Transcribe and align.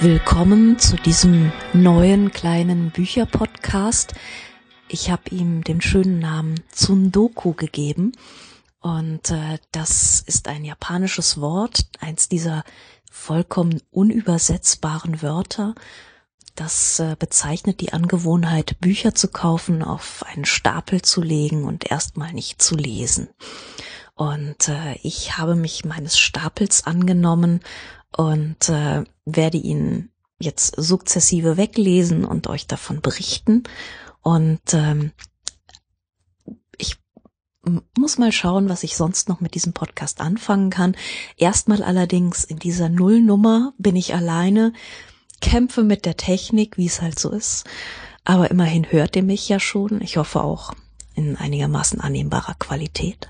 Willkommen 0.00 0.78
zu 0.78 0.94
diesem 0.94 1.50
neuen 1.72 2.30
kleinen 2.30 2.92
Bücherpodcast. 2.92 4.14
Ich 4.86 5.10
habe 5.10 5.30
ihm 5.30 5.64
den 5.64 5.80
schönen 5.80 6.20
Namen 6.20 6.54
Tsundoku 6.70 7.52
gegeben 7.54 8.12
und 8.78 9.32
äh, 9.32 9.58
das 9.72 10.20
ist 10.24 10.46
ein 10.46 10.64
japanisches 10.64 11.40
Wort, 11.40 11.88
eins 11.98 12.28
dieser 12.28 12.62
vollkommen 13.10 13.82
unübersetzbaren 13.90 15.20
Wörter. 15.20 15.74
Das 16.54 17.00
äh, 17.00 17.16
bezeichnet 17.18 17.80
die 17.80 17.92
Angewohnheit, 17.92 18.78
Bücher 18.80 19.16
zu 19.16 19.26
kaufen, 19.26 19.82
auf 19.82 20.24
einen 20.28 20.44
Stapel 20.44 21.02
zu 21.02 21.22
legen 21.22 21.64
und 21.64 21.90
erstmal 21.90 22.32
nicht 22.32 22.62
zu 22.62 22.76
lesen. 22.76 23.30
Und 24.14 24.68
äh, 24.68 24.94
ich 25.02 25.38
habe 25.38 25.56
mich 25.56 25.84
meines 25.84 26.18
Stapels 26.18 26.86
angenommen 26.86 27.60
und 28.16 28.68
äh, 28.68 29.04
werde 29.24 29.58
ihn 29.58 30.10
jetzt 30.38 30.74
sukzessive 30.76 31.56
weglesen 31.56 32.24
und 32.24 32.46
euch 32.46 32.66
davon 32.66 33.00
berichten. 33.00 33.64
Und 34.22 34.60
ähm, 34.72 35.12
ich 36.76 36.96
muss 37.98 38.18
mal 38.18 38.32
schauen, 38.32 38.68
was 38.68 38.82
ich 38.82 38.96
sonst 38.96 39.28
noch 39.28 39.40
mit 39.40 39.54
diesem 39.54 39.72
Podcast 39.72 40.20
anfangen 40.20 40.70
kann. 40.70 40.96
Erstmal 41.36 41.82
allerdings 41.82 42.44
in 42.44 42.58
dieser 42.58 42.88
Nullnummer 42.88 43.72
bin 43.78 43.96
ich 43.96 44.14
alleine, 44.14 44.72
kämpfe 45.40 45.82
mit 45.82 46.04
der 46.04 46.16
Technik, 46.16 46.76
wie 46.76 46.86
es 46.86 47.02
halt 47.02 47.18
so 47.18 47.30
ist. 47.30 47.64
Aber 48.24 48.50
immerhin 48.50 48.90
hört 48.90 49.16
ihr 49.16 49.22
mich 49.22 49.48
ja 49.48 49.58
schon. 49.58 50.00
Ich 50.02 50.16
hoffe 50.16 50.42
auch 50.42 50.72
in 51.14 51.36
einigermaßen 51.36 52.00
annehmbarer 52.00 52.54
Qualität. 52.54 53.28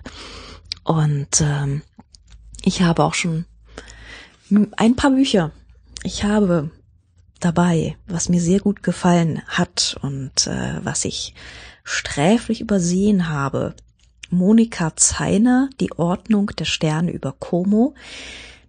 Und 0.85 1.41
ähm, 1.41 1.83
ich 2.63 2.83
habe 2.83 3.05
auch 3.05 3.15
schon 3.15 3.47
ein 4.51 4.97
paar 4.97 5.11
Bücher. 5.11 5.53
Ich 6.03 6.25
habe 6.25 6.71
dabei, 7.41 7.97
was 8.07 8.29
mir 8.29 8.41
sehr 8.41 8.61
gut 8.61 8.83
gefallen 8.83 9.43
hat 9.47 9.97
und 10.03 10.47
äh, 10.47 10.85
was 10.85 11.05
ich 11.05 11.35
sträflich 11.85 12.61
übersehen 12.61 13.29
habe. 13.29 13.75
Monika 14.31 14.95
Zeiner, 14.97 15.71
Die 15.81 15.93
Ordnung 15.93 16.49
der 16.59 16.67
Sterne 16.67 17.13
über 17.13 17.33
Como. 17.33 17.95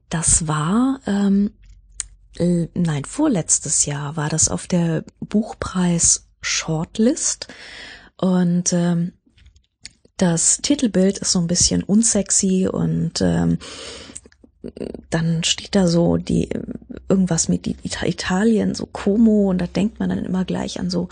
Das 0.10 0.48
war, 0.48 1.02
ähm, 1.06 1.52
äh, 2.38 2.68
nein, 2.74 3.04
vorletztes 3.06 3.86
Jahr 3.86 4.16
war 4.16 4.30
das 4.30 4.50
auf 4.50 4.68
der 4.68 5.04
Buchpreis 5.20 6.28
Shortlist. 6.42 7.48
Und 8.18 8.72
ähm, 8.74 9.14
das 10.18 10.58
Titelbild 10.58 11.18
ist 11.18 11.34
so 11.34 11.40
ein 11.40 11.48
bisschen 11.48 11.84
unsexy 11.84 12.68
und 12.68 13.22
ähm, 13.22 13.58
dann 15.10 15.44
steht 15.44 15.76
da 15.76 15.88
so 15.88 16.18
die 16.18 16.50
irgendwas 17.08 17.48
mit 17.48 17.68
Italien, 17.68 18.76
so 18.76 18.86
Como, 18.86 19.50
und 19.50 19.60
da 19.60 19.68
denkt 19.68 20.00
man 20.00 20.10
dann 20.10 20.26
immer 20.26 20.46
gleich 20.46 20.80
an 20.80 20.90
so 20.90 21.10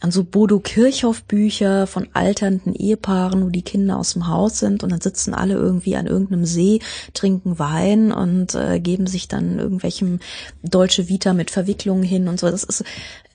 an 0.00 0.12
so 0.12 0.22
Bodo 0.22 0.60
Kirchhoff 0.60 1.24
Bücher 1.24 1.86
von 1.88 2.08
alternden 2.12 2.72
Ehepaaren, 2.72 3.44
wo 3.44 3.48
die 3.48 3.62
Kinder 3.62 3.98
aus 3.98 4.12
dem 4.12 4.28
Haus 4.28 4.60
sind 4.60 4.84
und 4.84 4.92
dann 4.92 5.00
sitzen 5.00 5.34
alle 5.34 5.54
irgendwie 5.54 5.96
an 5.96 6.06
irgendeinem 6.06 6.44
See, 6.44 6.80
trinken 7.14 7.58
Wein 7.58 8.12
und 8.12 8.54
äh, 8.54 8.78
geben 8.78 9.08
sich 9.08 9.26
dann 9.26 9.58
irgendwelchem 9.58 10.20
deutsche 10.62 11.08
Vita 11.08 11.32
mit 11.32 11.50
Verwicklungen 11.50 12.04
hin 12.04 12.28
und 12.28 12.38
so. 12.38 12.48
Das 12.48 12.62
ist 12.62 12.84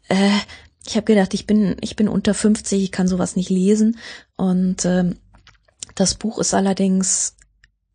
äh, 0.07 0.29
ich 0.85 0.95
habe 0.95 1.06
gedacht, 1.06 1.33
ich 1.33 1.45
bin 1.47 1.75
ich 1.81 1.95
bin 1.95 2.07
unter 2.07 2.33
50, 2.33 2.81
ich 2.81 2.91
kann 2.91 3.07
sowas 3.07 3.35
nicht 3.35 3.50
lesen 3.50 3.97
und 4.38 4.85
ähm, 4.85 5.17
das 5.95 6.16
Buch 6.16 6.39
ist 6.39 6.53
allerdings 6.53 7.35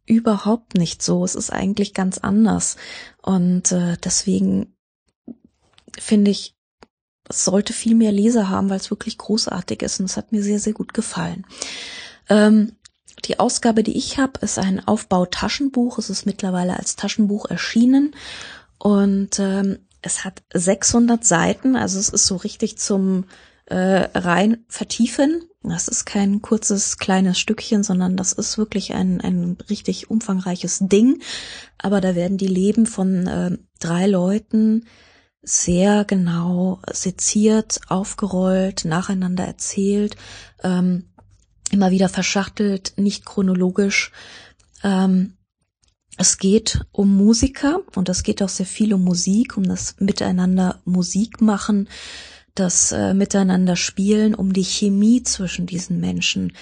überhaupt 0.09 0.75
nicht 0.75 1.03
so. 1.03 1.25
Es 1.25 1.35
ist 1.35 1.51
eigentlich 1.51 1.95
ganz 1.95 2.19
anders. 2.19 2.77
Und 3.23 3.73
äh, 3.73 3.97
deswegen 4.03 4.75
finde 5.99 6.31
ich, 6.31 6.57
es 7.29 7.45
sollte 7.45 7.73
viel 7.73 7.95
mehr 7.95 8.13
Leser 8.13 8.49
haben, 8.49 8.71
weil 8.71 8.79
es 8.79 8.91
wirklich 8.91 9.19
großartig 9.19 9.83
ist. 9.83 10.01
Und 10.01 10.07
es 10.07 10.17
hat 10.17 10.33
mir 10.33 10.43
sehr, 10.43 10.59
sehr 10.59 10.73
gut 10.73 10.95
gefallen. 10.95 11.47
Ähm, 12.29 12.73
die 13.25 13.39
Ausgabe, 13.39 13.83
die 13.83 13.97
ich 13.97 14.19
habe, 14.19 14.41
ist 14.41 14.59
ein 14.59 14.87
Aufbau-Taschenbuch. 14.87 15.99
Es 15.99 16.09
ist 16.09 16.25
mittlerweile 16.25 16.77
als 16.77 16.97
Taschenbuch 16.97 17.47
erschienen. 17.47 18.15
Und 18.79 19.39
ähm, 19.39 19.81
es 20.01 20.25
hat 20.25 20.43
600 20.55 21.25
Seiten. 21.25 21.77
Also 21.77 21.99
es 21.99 22.09
ist 22.09 22.27
so 22.27 22.37
richtig 22.37 22.79
zum 22.79 23.25
äh, 23.67 24.09
rein 24.15 24.65
vertiefen. 24.69 25.48
Das 25.63 25.89
ist 25.89 26.05
kein 26.05 26.41
kurzes 26.41 26.99
kleines 26.99 27.39
Stückchen, 27.39 27.83
sondern 27.83 28.17
das 28.17 28.33
ist 28.33 28.59
wirklich 28.59 28.95
ein, 28.95 29.21
ein 29.21 29.57
richtig 29.69 30.11
umfangreiches 30.11 30.79
Ding. 30.83 31.21
Aber 31.79 32.01
da 32.01 32.15
werden 32.15 32.39
die 32.39 32.47
Leben 32.47 32.87
von 32.87 33.27
äh, 33.27 33.59
drei 33.81 34.07
Leuten 34.07 34.85
sehr 35.43 36.05
genau 36.05 36.81
seziert, 36.93 37.81
aufgerollt, 37.89 38.85
nacheinander 38.85 39.45
erzählt, 39.45 40.17
ähm, 40.63 41.07
immer 41.71 41.91
wieder 41.91 42.09
verschachtelt, 42.09 42.93
nicht 42.97 43.25
chronologisch. 43.25 44.13
Ähm, 44.83 45.35
es 46.17 46.39
geht 46.39 46.81
um 46.91 47.17
Musiker 47.17 47.81
und 47.95 48.09
es 48.09 48.23
geht 48.23 48.43
auch 48.43 48.49
sehr 48.49 48.67
viel 48.67 48.93
um 48.93 49.05
Musik, 49.05 49.57
um 49.57 49.65
das 49.65 49.97
Miteinander 50.01 50.81
Musik 50.85 51.41
machen, 51.41 51.89
das 52.59 52.93
äh, 52.93 53.15
Miteinander 53.15 53.77
spielen, 53.77 54.35
um 54.35 54.53
die 54.53 54.65
Chemie 54.65 55.23
zwischen 55.23 55.67
diesen 55.67 56.01
Menschen 56.01 56.53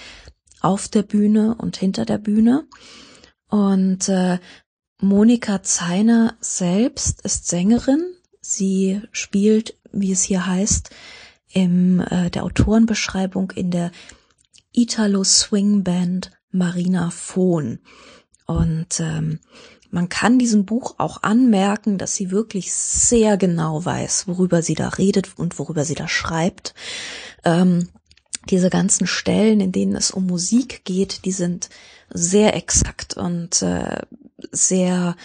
auf 0.60 0.88
der 0.88 1.02
Bühne 1.02 1.54
und 1.56 1.76
hinter 1.76 2.04
der 2.04 2.18
Bühne. 2.18 2.66
Und 3.48 4.08
äh, 4.08 4.38
Monika 5.00 5.62
Zeiner 5.62 6.36
selbst 6.40 7.22
ist 7.22 7.48
Sängerin. 7.48 8.14
Sie 8.40 9.02
spielt, 9.12 9.76
wie 9.92 10.12
es 10.12 10.22
hier 10.22 10.46
heißt, 10.46 10.90
im 11.52 12.00
äh, 12.00 12.30
der 12.30 12.44
Autorenbeschreibung 12.44 13.50
in 13.52 13.70
der 13.70 13.90
Italo 14.72 15.24
Swing 15.24 15.84
Band 15.84 16.32
Marina 16.50 17.10
Fohn. 17.10 17.78
Und 18.46 19.00
ähm, 19.00 19.40
man 19.96 20.10
kann 20.10 20.38
diesem 20.38 20.66
Buch 20.66 20.96
auch 20.98 21.22
anmerken, 21.22 21.96
dass 21.96 22.14
sie 22.14 22.30
wirklich 22.30 22.70
sehr 22.74 23.38
genau 23.38 23.82
weiß, 23.82 24.28
worüber 24.28 24.60
sie 24.60 24.74
da 24.74 24.88
redet 24.90 25.38
und 25.38 25.58
worüber 25.58 25.86
sie 25.86 25.94
da 25.94 26.06
schreibt. 26.06 26.74
Ähm, 27.46 27.88
diese 28.50 28.68
ganzen 28.68 29.06
Stellen, 29.06 29.58
in 29.58 29.72
denen 29.72 29.96
es 29.96 30.10
um 30.10 30.26
Musik 30.26 30.84
geht, 30.84 31.24
die 31.24 31.32
sind 31.32 31.70
sehr 32.10 32.54
exakt 32.54 33.16
und 33.16 33.62
äh, 33.62 34.02
sehr, 34.52 35.16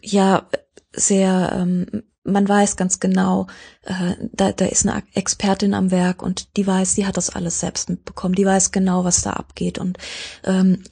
ja, 0.00 0.48
sehr, 0.92 1.56
ähm, 1.58 2.04
man 2.22 2.48
weiß 2.48 2.76
ganz 2.76 3.00
genau, 3.00 3.48
äh, 3.82 4.14
da, 4.32 4.52
da 4.52 4.66
ist 4.66 4.86
eine 4.86 5.02
Expertin 5.12 5.74
am 5.74 5.90
Werk 5.90 6.22
und 6.22 6.56
die 6.56 6.68
weiß, 6.68 6.94
die 6.94 7.04
hat 7.04 7.16
das 7.16 7.30
alles 7.30 7.58
selbst 7.58 7.90
mitbekommen, 7.90 8.36
die 8.36 8.46
weiß 8.46 8.70
genau, 8.70 9.02
was 9.02 9.22
da 9.22 9.32
abgeht 9.32 9.78
und 9.78 9.98
ähm, 10.44 10.84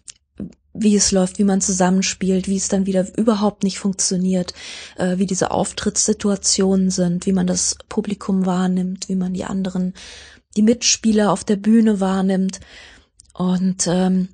wie 0.74 0.96
es 0.96 1.12
läuft, 1.12 1.38
wie 1.38 1.44
man 1.44 1.60
zusammenspielt, 1.60 2.48
wie 2.48 2.56
es 2.56 2.68
dann 2.68 2.86
wieder 2.86 3.06
überhaupt 3.16 3.62
nicht 3.62 3.78
funktioniert, 3.78 4.54
äh, 4.96 5.18
wie 5.18 5.26
diese 5.26 5.50
Auftrittssituationen 5.50 6.90
sind, 6.90 7.26
wie 7.26 7.32
man 7.32 7.46
das 7.46 7.76
Publikum 7.88 8.46
wahrnimmt, 8.46 9.08
wie 9.08 9.16
man 9.16 9.34
die 9.34 9.44
anderen, 9.44 9.94
die 10.56 10.62
Mitspieler 10.62 11.30
auf 11.30 11.44
der 11.44 11.56
Bühne 11.56 12.00
wahrnimmt. 12.00 12.60
Und 13.34 13.86
ähm, 13.86 14.28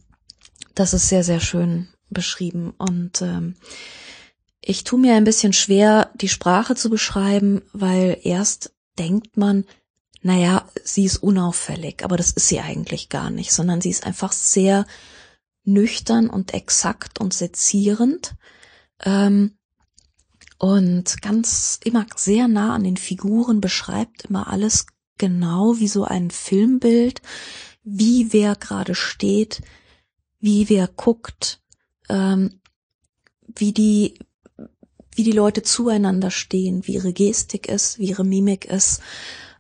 das 0.74 0.94
ist 0.94 1.08
sehr, 1.08 1.24
sehr 1.24 1.40
schön 1.40 1.88
beschrieben. 2.10 2.72
Und 2.78 3.20
ähm, 3.22 3.56
ich 4.60 4.84
tue 4.84 4.98
mir 4.98 5.14
ein 5.14 5.24
bisschen 5.24 5.52
schwer, 5.52 6.10
die 6.14 6.28
Sprache 6.28 6.74
zu 6.74 6.90
beschreiben, 6.90 7.62
weil 7.72 8.18
erst 8.22 8.72
denkt 8.98 9.36
man, 9.36 9.64
naja, 10.22 10.68
sie 10.82 11.04
ist 11.04 11.18
unauffällig, 11.18 12.04
aber 12.04 12.16
das 12.16 12.32
ist 12.32 12.48
sie 12.48 12.60
eigentlich 12.60 13.08
gar 13.08 13.30
nicht, 13.30 13.52
sondern 13.52 13.80
sie 13.80 13.90
ist 13.90 14.04
einfach 14.04 14.32
sehr 14.32 14.84
nüchtern 15.68 16.28
und 16.30 16.54
exakt 16.54 17.20
und 17.20 17.34
sezierend 17.34 18.34
ähm, 19.04 19.58
und 20.58 21.22
ganz 21.22 21.78
immer 21.84 22.06
sehr 22.16 22.48
nah 22.48 22.74
an 22.74 22.84
den 22.84 22.96
Figuren 22.96 23.60
beschreibt 23.60 24.24
immer 24.24 24.48
alles 24.48 24.86
genau 25.18 25.78
wie 25.78 25.88
so 25.88 26.04
ein 26.04 26.30
Filmbild, 26.30 27.22
wie 27.84 28.32
wer 28.32 28.56
gerade 28.56 28.94
steht, 28.94 29.62
wie 30.40 30.68
wer 30.68 30.88
guckt, 30.88 31.60
ähm, 32.08 32.60
wie 33.46 33.72
die 33.72 34.18
wie 35.14 35.24
die 35.24 35.32
Leute 35.32 35.62
zueinander 35.62 36.30
stehen, 36.30 36.86
wie 36.86 36.94
ihre 36.94 37.12
Gestik 37.12 37.68
ist, 37.68 37.98
wie 37.98 38.10
ihre 38.10 38.24
Mimik 38.24 38.66
ist. 38.66 39.00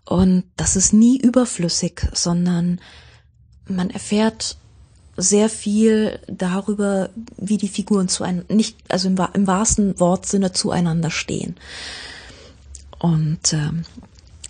Und 0.04 0.44
das 0.56 0.76
ist 0.76 0.92
nie 0.92 1.18
überflüssig, 1.18 2.00
sondern 2.12 2.80
man 3.66 3.90
erfährt 3.90 4.56
sehr 5.18 5.48
viel 5.48 6.20
darüber, 6.28 7.10
wie 7.36 7.58
die 7.58 7.68
Figuren 7.68 8.08
zu 8.08 8.24
einem, 8.24 8.44
nicht, 8.48 8.76
also 8.88 9.08
im, 9.08 9.18
im 9.34 9.46
wahrsten 9.46 9.98
Wortsinne 9.98 10.52
zueinander 10.52 11.10
stehen. 11.10 11.56
Und 12.98 13.52
ähm, 13.52 13.84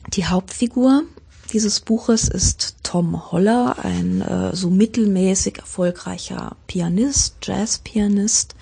die 0.08 0.26
Hauptfigur 0.26 1.02
dieses 1.52 1.80
Buches 1.80 2.28
ist 2.28 2.76
Tom 2.82 3.32
Holler, 3.32 3.76
ein 3.82 4.20
äh, 4.20 4.54
so 4.54 4.68
mittelmäßig 4.68 5.58
erfolgreicher 5.58 6.56
Pianist, 6.66 7.36
Jazzpianist. 7.42 8.54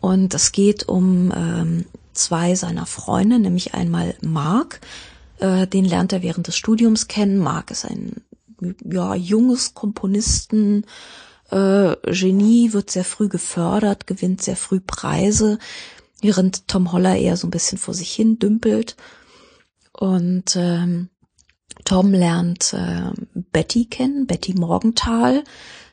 Und 0.00 0.34
es 0.34 0.52
geht 0.52 0.88
um 0.88 1.32
ähm, 1.34 1.86
zwei 2.12 2.54
seiner 2.54 2.84
Freunde, 2.84 3.38
nämlich 3.38 3.72
einmal 3.72 4.14
Mark, 4.20 4.80
äh, 5.38 5.66
den 5.66 5.86
lernt 5.86 6.12
er 6.12 6.22
während 6.22 6.46
des 6.46 6.56
Studiums 6.56 7.08
kennen. 7.08 7.38
Mark 7.38 7.70
ist 7.70 7.86
ein 7.86 8.16
ja, 8.84 9.14
junges 9.14 9.74
Komponisten, 9.74 10.84
äh, 11.50 11.96
Genie, 12.10 12.72
wird 12.72 12.90
sehr 12.90 13.04
früh 13.04 13.28
gefördert, 13.28 14.06
gewinnt 14.06 14.42
sehr 14.42 14.56
früh 14.56 14.80
Preise, 14.80 15.58
während 16.20 16.68
Tom 16.68 16.92
Holler 16.92 17.16
eher 17.16 17.36
so 17.36 17.46
ein 17.46 17.50
bisschen 17.50 17.78
vor 17.78 17.94
sich 17.94 18.12
hin 18.12 18.38
dümpelt. 18.38 18.96
Und 19.92 20.56
ähm, 20.56 21.10
Tom 21.84 22.12
lernt 22.12 22.72
äh, 22.72 23.10
Betty 23.34 23.86
kennen, 23.86 24.26
Betty 24.26 24.54
Morgenthal. 24.54 25.44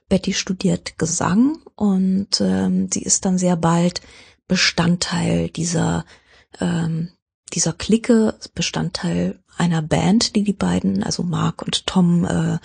Betty 0.08 0.34
studiert 0.34 0.98
Gesang 0.98 1.60
und 1.76 2.42
ähm, 2.42 2.90
sie 2.92 3.04
ist 3.04 3.26
dann 3.26 3.38
sehr 3.38 3.56
bald 3.56 4.02
Bestandteil 4.48 5.50
dieser 5.50 6.04
ähm, 6.60 7.10
dieser 7.50 7.74
Clique, 7.74 8.38
Bestandteil 8.54 9.40
einer 9.58 9.82
Band, 9.82 10.36
die 10.36 10.44
die 10.44 10.54
beiden, 10.54 11.04
also 11.04 11.24
Mark 11.24 11.62
und 11.62 11.86
Tom, 11.86 12.26
äh, 12.26 12.60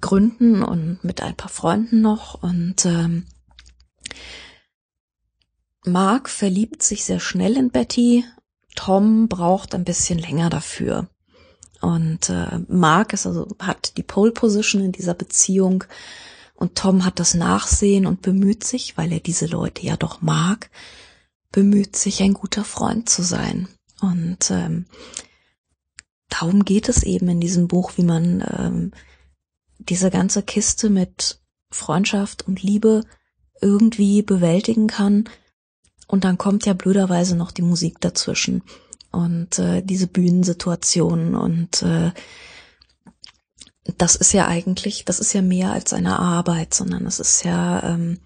gründen 0.00 0.62
und 0.62 1.04
mit 1.04 1.22
ein 1.22 1.36
paar 1.36 1.50
Freunden 1.50 2.00
noch. 2.00 2.42
Und 2.42 2.86
ähm, 2.86 3.26
Mark 5.84 6.28
verliebt 6.28 6.82
sich 6.82 7.04
sehr 7.04 7.20
schnell 7.20 7.56
in 7.56 7.70
Betty. 7.70 8.24
Tom 8.74 9.28
braucht 9.28 9.74
ein 9.74 9.84
bisschen 9.84 10.18
länger 10.18 10.48
dafür. 10.48 11.08
Und 11.80 12.30
äh, 12.30 12.60
Mark 12.68 13.12
ist 13.12 13.26
also, 13.26 13.48
hat 13.58 13.96
die 13.96 14.02
Pole 14.02 14.32
Position 14.32 14.82
in 14.82 14.92
dieser 14.92 15.14
Beziehung 15.14 15.84
und 16.54 16.76
Tom 16.76 17.04
hat 17.04 17.18
das 17.18 17.34
Nachsehen 17.34 18.06
und 18.06 18.22
bemüht 18.22 18.62
sich, 18.62 18.96
weil 18.96 19.12
er 19.12 19.18
diese 19.18 19.46
Leute 19.46 19.84
ja 19.84 19.96
doch 19.96 20.22
mag, 20.22 20.70
bemüht 21.52 21.96
sich, 21.96 22.22
ein 22.22 22.34
guter 22.34 22.64
Freund 22.64 23.08
zu 23.08 23.22
sein. 23.22 23.68
Und 24.00 24.50
ähm, 24.50 24.86
darum 26.28 26.64
geht 26.64 26.88
es 26.88 27.02
eben 27.02 27.28
in 27.28 27.40
diesem 27.40 27.68
Buch, 27.68 27.92
wie 27.96 28.04
man 28.04 28.44
ähm, 28.58 28.90
diese 29.78 30.10
ganze 30.10 30.42
Kiste 30.42 30.90
mit 30.90 31.40
Freundschaft 31.70 32.46
und 32.48 32.62
Liebe 32.62 33.04
irgendwie 33.60 34.22
bewältigen 34.22 34.88
kann. 34.88 35.28
Und 36.08 36.24
dann 36.24 36.38
kommt 36.38 36.66
ja 36.66 36.72
blöderweise 36.72 37.36
noch 37.36 37.52
die 37.52 37.62
Musik 37.62 38.00
dazwischen 38.00 38.62
und 39.12 39.58
äh, 39.58 39.82
diese 39.82 40.06
Bühnensituationen 40.06 41.34
und 41.36 41.82
äh, 41.82 42.12
das 43.98 44.14
ist 44.16 44.32
ja 44.32 44.46
eigentlich, 44.46 45.04
das 45.04 45.20
ist 45.20 45.32
ja 45.32 45.42
mehr 45.42 45.72
als 45.72 45.92
eine 45.92 46.18
Arbeit, 46.18 46.72
sondern 46.72 47.04
es 47.06 47.18
ist 47.18 47.44
ja, 47.44 47.82
ähm, 47.82 48.18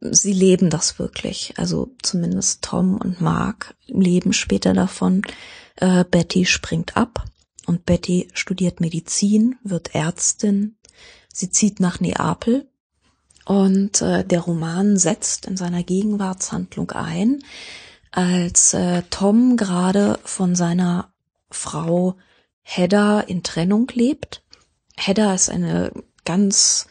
sie 0.00 0.32
leben 0.32 0.70
das 0.70 0.98
wirklich. 0.98 1.54
Also 1.56 1.94
zumindest 2.02 2.62
Tom 2.62 2.96
und 2.96 3.20
Mark 3.20 3.74
leben 3.86 4.32
später 4.32 4.72
davon. 4.72 5.22
Äh, 5.76 6.04
Betty 6.04 6.46
springt 6.46 6.96
ab 6.96 7.24
und 7.66 7.86
Betty 7.86 8.28
studiert 8.34 8.80
Medizin, 8.80 9.56
wird 9.62 9.94
Ärztin. 9.94 10.76
Sie 11.32 11.50
zieht 11.50 11.80
nach 11.80 12.00
Neapel 12.00 12.68
und 13.44 14.00
äh, 14.00 14.24
der 14.24 14.40
Roman 14.40 14.96
setzt 14.96 15.46
in 15.46 15.56
seiner 15.56 15.82
Gegenwartshandlung 15.82 16.92
ein, 16.92 17.42
als 18.10 18.74
äh, 18.74 19.02
Tom 19.10 19.56
gerade 19.56 20.18
von 20.24 20.54
seiner 20.54 21.12
Frau 21.50 22.16
Hedda 22.62 23.20
in 23.20 23.42
Trennung 23.42 23.88
lebt. 23.92 24.42
Hedda 24.96 25.34
ist 25.34 25.50
eine 25.50 25.92
ganz 26.24 26.86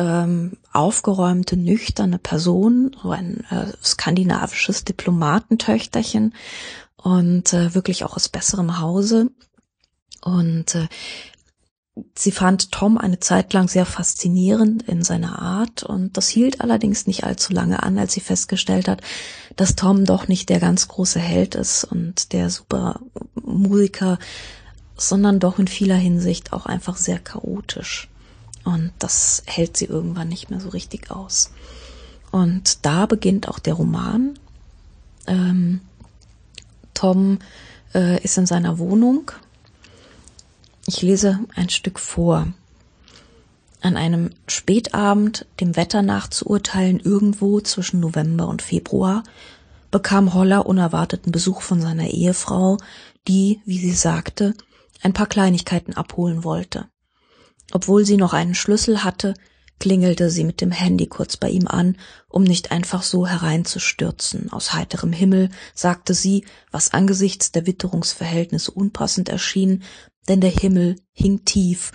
ähm, 0.00 0.56
aufgeräumte, 0.72 1.58
nüchterne 1.58 2.18
Person, 2.18 2.96
so 3.02 3.10
ein 3.10 3.44
äh, 3.50 3.66
skandinavisches 3.84 4.84
Diplomatentöchterchen 4.84 6.34
und 6.96 7.52
äh, 7.52 7.74
wirklich 7.74 8.04
auch 8.04 8.16
aus 8.16 8.30
besserem 8.30 8.80
Hause. 8.80 9.30
Und 10.22 10.74
äh, 10.74 10.88
sie 12.14 12.32
fand 12.32 12.72
Tom 12.72 12.96
eine 12.96 13.20
Zeit 13.20 13.52
lang 13.52 13.68
sehr 13.68 13.84
faszinierend 13.84 14.88
in 14.88 15.02
seiner 15.02 15.38
Art 15.38 15.82
und 15.82 16.16
das 16.16 16.28
hielt 16.28 16.62
allerdings 16.62 17.06
nicht 17.06 17.24
allzu 17.24 17.52
lange 17.52 17.82
an, 17.82 17.98
als 17.98 18.14
sie 18.14 18.20
festgestellt 18.20 18.88
hat, 18.88 19.02
dass 19.56 19.76
Tom 19.76 20.06
doch 20.06 20.28
nicht 20.28 20.48
der 20.48 20.60
ganz 20.60 20.88
große 20.88 21.20
Held 21.20 21.56
ist 21.56 21.84
und 21.84 22.32
der 22.32 22.48
super 22.48 23.00
Musiker, 23.34 24.18
sondern 24.96 25.40
doch 25.40 25.58
in 25.58 25.68
vieler 25.68 25.96
Hinsicht 25.96 26.54
auch 26.54 26.64
einfach 26.64 26.96
sehr 26.96 27.18
chaotisch. 27.18 28.09
Und 28.64 28.92
das 28.98 29.42
hält 29.46 29.76
sie 29.76 29.86
irgendwann 29.86 30.28
nicht 30.28 30.50
mehr 30.50 30.60
so 30.60 30.68
richtig 30.68 31.10
aus. 31.10 31.50
Und 32.30 32.84
da 32.84 33.06
beginnt 33.06 33.48
auch 33.48 33.58
der 33.58 33.74
Roman. 33.74 34.38
Ähm, 35.26 35.80
Tom 36.94 37.38
äh, 37.94 38.22
ist 38.22 38.38
in 38.38 38.46
seiner 38.46 38.78
Wohnung. 38.78 39.32
Ich 40.86 41.02
lese 41.02 41.40
ein 41.54 41.70
Stück 41.70 41.98
vor. 41.98 42.48
An 43.80 43.96
einem 43.96 44.30
Spätabend, 44.46 45.46
dem 45.58 45.74
Wetter 45.74 46.02
nachzuurteilen, 46.02 47.00
irgendwo 47.00 47.60
zwischen 47.60 48.00
November 48.00 48.48
und 48.48 48.60
Februar, 48.60 49.24
bekam 49.90 50.34
Holler 50.34 50.66
unerwarteten 50.66 51.32
Besuch 51.32 51.62
von 51.62 51.80
seiner 51.80 52.08
Ehefrau, 52.08 52.76
die, 53.26 53.60
wie 53.64 53.78
sie 53.78 53.92
sagte, 53.92 54.54
ein 55.02 55.14
paar 55.14 55.26
Kleinigkeiten 55.26 55.94
abholen 55.94 56.44
wollte. 56.44 56.89
Obwohl 57.72 58.04
sie 58.04 58.16
noch 58.16 58.32
einen 58.32 58.54
Schlüssel 58.54 59.04
hatte, 59.04 59.34
klingelte 59.78 60.30
sie 60.30 60.44
mit 60.44 60.60
dem 60.60 60.70
Handy 60.70 61.06
kurz 61.06 61.36
bei 61.36 61.48
ihm 61.48 61.66
an, 61.66 61.96
um 62.28 62.44
nicht 62.44 62.70
einfach 62.70 63.02
so 63.02 63.26
hereinzustürzen. 63.26 64.52
Aus 64.52 64.72
heiterem 64.72 65.12
Himmel 65.12 65.48
sagte 65.74 66.14
sie, 66.14 66.44
was 66.70 66.92
angesichts 66.92 67.50
der 67.50 67.66
Witterungsverhältnisse 67.66 68.70
unpassend 68.70 69.28
erschien, 69.28 69.82
denn 70.28 70.40
der 70.40 70.50
Himmel 70.50 70.96
hing 71.12 71.44
tief 71.44 71.92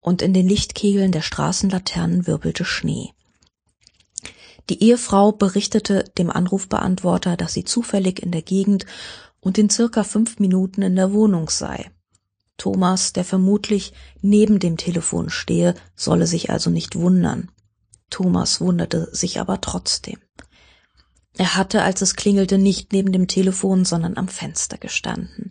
und 0.00 0.20
in 0.20 0.34
den 0.34 0.48
Lichtkegeln 0.48 1.10
der 1.10 1.22
Straßenlaternen 1.22 2.26
wirbelte 2.26 2.64
Schnee. 2.64 3.12
Die 4.68 4.82
Ehefrau 4.82 5.32
berichtete 5.32 6.04
dem 6.18 6.30
Anrufbeantworter, 6.30 7.36
dass 7.36 7.52
sie 7.52 7.64
zufällig 7.64 8.22
in 8.22 8.30
der 8.30 8.42
Gegend 8.42 8.86
und 9.40 9.58
in 9.58 9.70
circa 9.70 10.04
fünf 10.04 10.38
Minuten 10.38 10.82
in 10.82 10.96
der 10.96 11.12
Wohnung 11.12 11.48
sei. 11.48 11.90
Thomas, 12.56 13.12
der 13.12 13.24
vermutlich 13.24 13.92
neben 14.20 14.58
dem 14.58 14.76
Telefon 14.76 15.30
stehe, 15.30 15.74
solle 15.94 16.26
sich 16.26 16.50
also 16.50 16.70
nicht 16.70 16.96
wundern. 16.96 17.50
Thomas 18.10 18.60
wunderte 18.60 19.08
sich 19.12 19.40
aber 19.40 19.60
trotzdem. 19.60 20.18
Er 21.38 21.56
hatte, 21.56 21.82
als 21.82 22.02
es 22.02 22.14
klingelte, 22.14 22.58
nicht 22.58 22.92
neben 22.92 23.10
dem 23.10 23.26
Telefon, 23.26 23.84
sondern 23.84 24.16
am 24.16 24.28
Fenster 24.28 24.76
gestanden. 24.76 25.50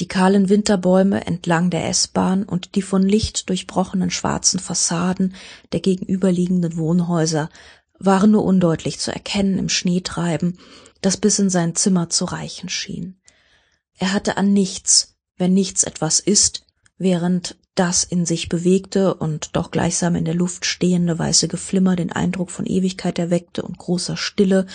Die 0.00 0.06
kahlen 0.06 0.48
Winterbäume 0.48 1.26
entlang 1.26 1.70
der 1.70 1.88
S-Bahn 1.88 2.44
und 2.44 2.76
die 2.76 2.82
von 2.82 3.02
Licht 3.02 3.48
durchbrochenen 3.48 4.10
schwarzen 4.10 4.60
Fassaden 4.60 5.34
der 5.72 5.80
gegenüberliegenden 5.80 6.76
Wohnhäuser 6.76 7.50
waren 7.98 8.30
nur 8.30 8.44
undeutlich 8.44 9.00
zu 9.00 9.12
erkennen 9.12 9.58
im 9.58 9.68
Schneetreiben, 9.68 10.58
das 11.00 11.16
bis 11.16 11.40
in 11.40 11.50
sein 11.50 11.74
Zimmer 11.74 12.08
zu 12.10 12.26
reichen 12.26 12.68
schien. 12.68 13.20
Er 13.98 14.12
hatte 14.12 14.36
an 14.36 14.52
nichts, 14.52 15.17
wenn 15.38 15.54
nichts 15.54 15.84
etwas 15.84 16.20
ist, 16.20 16.66
während 16.98 17.56
das 17.74 18.02
in 18.02 18.26
sich 18.26 18.48
bewegte 18.48 19.14
und 19.14 19.50
doch 19.54 19.70
gleichsam 19.70 20.16
in 20.16 20.24
der 20.24 20.34
Luft 20.34 20.66
stehende 20.66 21.18
weiße 21.18 21.46
Geflimmer 21.46 21.94
den 21.94 22.12
Eindruck 22.12 22.50
von 22.50 22.66
Ewigkeit 22.66 23.18
erweckte 23.18 23.62
und 23.62 23.78
großer 23.78 24.16
Stille, 24.16 24.66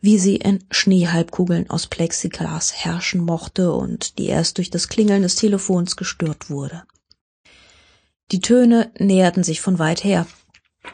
wie 0.00 0.18
sie 0.18 0.36
in 0.36 0.62
Schneehalbkugeln 0.70 1.70
aus 1.70 1.86
Plexiglas 1.86 2.72
herrschen 2.72 3.24
mochte 3.24 3.72
und 3.72 4.18
die 4.18 4.26
erst 4.26 4.58
durch 4.58 4.70
das 4.70 4.88
Klingeln 4.88 5.22
des 5.22 5.36
Telefons 5.36 5.96
gestört 5.96 6.50
wurde. 6.50 6.84
Die 8.30 8.40
Töne 8.40 8.92
näherten 8.98 9.42
sich 9.42 9.62
von 9.62 9.78
weit 9.78 10.04
her, 10.04 10.26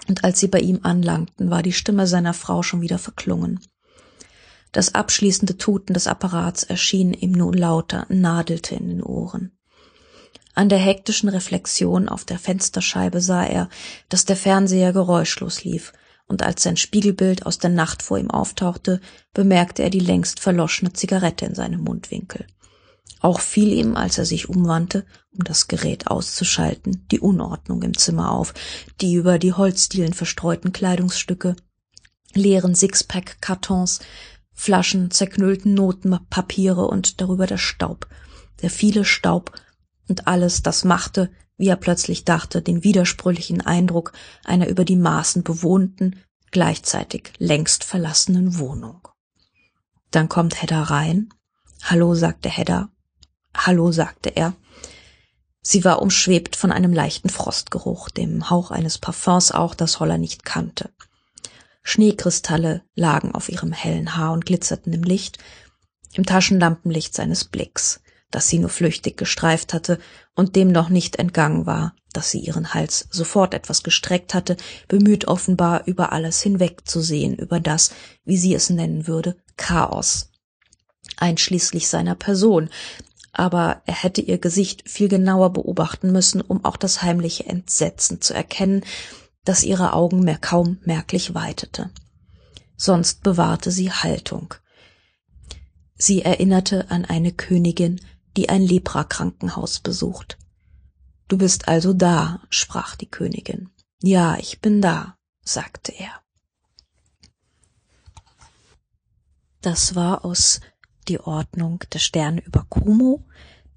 und 0.09 0.25
als 0.25 0.41
sie 0.41 0.49
bei 0.49 0.61
ihm 0.61 0.81
anlangten, 0.83 1.51
war 1.51 1.63
die 1.63 1.73
Stimme 1.73 2.07
seiner 2.07 2.33
Frau 2.33 2.63
schon 2.63 2.81
wieder 2.81 2.99
verklungen. 2.99 3.61
Das 4.75 4.93
abschließende 4.93 5.57
Tuten 5.57 5.95
des 5.95 6.09
Apparats 6.09 6.65
erschien 6.65 7.15
ihm 7.15 7.31
nun 7.31 7.55
lauter, 7.55 8.07
nadelte 8.09 8.75
in 8.75 8.89
den 8.89 9.03
Ohren. 9.05 9.53
An 10.57 10.69
der 10.69 10.79
hektischen 10.79 11.29
Reflexion 11.29 12.09
auf 12.09 12.25
der 12.25 12.41
Fensterscheibe 12.41 13.21
sah 13.21 13.45
er, 13.45 13.69
dass 14.09 14.25
der 14.25 14.37
Fernseher 14.37 14.93
geräuschlos 14.93 15.63
lief, 15.63 15.93
und 16.27 16.43
als 16.43 16.65
sein 16.65 16.77
Spiegelbild 16.77 17.47
aus 17.47 17.59
der 17.59 17.71
Nacht 17.71 18.03
vor 18.03 18.19
ihm 18.19 18.33
auftauchte, 18.33 19.01
bemerkte 19.33 19.85
er 19.85 19.91
die 19.91 20.01
längst 20.01 20.41
verloschene 20.41 20.93
Zigarette 20.93 21.45
in 21.45 21.55
seinem 21.55 21.83
Mundwinkel. 21.83 22.45
Auch 23.21 23.39
fiel 23.39 23.73
ihm, 23.73 23.95
als 23.95 24.19
er 24.19 24.25
sich 24.25 24.49
umwandte, 24.49 25.07
um 25.31 25.45
das 25.45 25.69
Gerät 25.69 26.09
auszuschalten, 26.09 27.07
die 27.13 27.21
Unordnung 27.21 27.83
im 27.83 27.97
Zimmer 27.97 28.33
auf, 28.33 28.55
die 29.01 29.15
über 29.15 29.39
die 29.39 29.53
Holzdielen 29.53 30.15
verstreuten 30.15 30.73
Kleidungsstücke, 30.73 31.55
leeren 32.35 32.75
Sixpack-Kartons, 32.75 34.01
Flaschen, 34.55 35.11
zerknüllten 35.11 35.75
Notenpapiere 35.75 36.87
und 36.87 37.21
darüber 37.21 37.47
der 37.47 37.59
Staub, 37.59 38.09
der 38.63 38.71
viele 38.71 39.05
Staub 39.05 39.53
und 40.09 40.27
alles, 40.27 40.63
das 40.63 40.85
machte, 40.85 41.31
wie 41.57 41.69
er 41.69 41.77
plötzlich 41.77 42.25
dachte, 42.25 42.63
den 42.63 42.85
widersprüchlichen 42.85 43.61
Eindruck 43.61 44.13
einer 44.45 44.69
über 44.69 44.85
die 44.85 44.97
Maßen 44.97 45.43
bewohnten, 45.43 46.17
gleichzeitig 46.51 47.33
längst 47.39 47.85
verlassenen 47.85 48.59
Wohnung. 48.59 49.09
Dann 50.11 50.29
kommt 50.29 50.63
Hedda 50.63 50.85
rein. 50.85 51.29
Hallo, 51.83 52.15
sagte 52.15 52.49
Hedda. 52.49 52.91
Hallo, 53.57 53.93
sagte 53.93 54.31
er. 54.31 54.55
Sie 55.61 55.85
war 55.85 56.03
umschwebt 56.03 56.57
von 56.57 56.71
einem 56.71 56.93
leichten 56.93 57.31
Frostgeruch, 57.31 58.11
dem 58.11 58.51
Hauch 58.51 58.71
eines 58.71 58.99
Parfums 58.99 59.51
auch, 59.51 59.75
das 59.75 59.99
Holler 59.99 60.19
nicht 60.19 60.45
kannte. 60.45 60.91
Schneekristalle 61.85 62.83
lagen 62.95 63.33
auf 63.33 63.49
ihrem 63.49 63.73
hellen 63.73 64.17
Haar 64.17 64.33
und 64.33 64.47
glitzerten 64.47 64.93
im 64.93 65.03
Licht, 65.03 65.39
im 66.15 66.27
Taschenlampenlicht 66.27 67.15
seines 67.15 67.45
Blicks, 67.45 68.01
das 68.31 68.49
sie 68.49 68.59
nur 68.59 68.71
flüchtig 68.71 69.17
gestreift 69.17 69.73
hatte 69.73 70.01
und 70.35 70.57
dem 70.57 70.73
noch 70.73 70.89
nicht 70.89 71.17
entgangen 71.17 71.67
war, 71.67 71.95
dass 72.13 72.31
sie 72.31 72.41
ihren 72.41 72.75
Hals 72.75 73.07
sofort 73.11 73.55
etwas 73.55 73.83
gestreckt 73.83 74.35
hatte, 74.35 74.57
bemüht 74.89 75.29
offenbar 75.29 75.87
über 75.87 76.13
alles 76.13 76.41
hinwegzusehen, 76.41 77.37
über 77.37 77.61
das, 77.61 77.93
wie 78.25 78.39
sie 78.39 78.55
es 78.55 78.71
nennen 78.71 79.07
würde, 79.07 79.37
Chaos, 79.57 80.31
einschließlich 81.17 81.89
seiner 81.89 82.15
Person, 82.15 82.71
aber 83.33 83.83
er 83.85 84.03
hätte 84.03 84.21
ihr 84.21 84.39
Gesicht 84.39 84.89
viel 84.89 85.09
genauer 85.09 85.53
beobachten 85.53 86.13
müssen, 86.13 86.41
um 86.41 86.65
auch 86.65 86.77
das 86.77 87.03
heimliche 87.03 87.47
Entsetzen 87.47 88.21
zu 88.21 88.33
erkennen, 88.33 88.85
das 89.45 89.63
ihre 89.63 89.93
Augen 89.93 90.21
mehr 90.21 90.39
kaum 90.39 90.79
merklich 90.85 91.35
weitete. 91.35 91.91
Sonst 92.77 93.23
bewahrte 93.23 93.71
sie 93.71 93.93
Haltung. 93.93 94.55
Sie 95.97 96.23
erinnerte 96.23 96.91
an 96.91 97.05
eine 97.05 97.33
Königin, 97.33 98.01
die 98.37 98.49
ein 98.49 98.63
Leprakrankenhaus 98.63 99.81
besucht. 99.81 100.39
Du 101.29 101.39
bist 101.39 101.69
also 101.69 101.93
da, 101.93 102.43
sprach 102.51 102.97
die 102.97 103.11
Königin. 103.11 103.71
Ja, 104.03 104.37
ich 104.37 104.61
bin 104.61 104.83
da, 104.83 105.17
sagte 105.43 105.93
er. 105.93 106.21
Das 109.61 109.95
war 109.95 110.25
aus 110.25 110.61
die 111.09 111.21
Ordnung 111.21 111.83
der 111.93 111.99
Sterne 111.99 112.43
über 112.43 112.67
Kumo. 112.69 113.25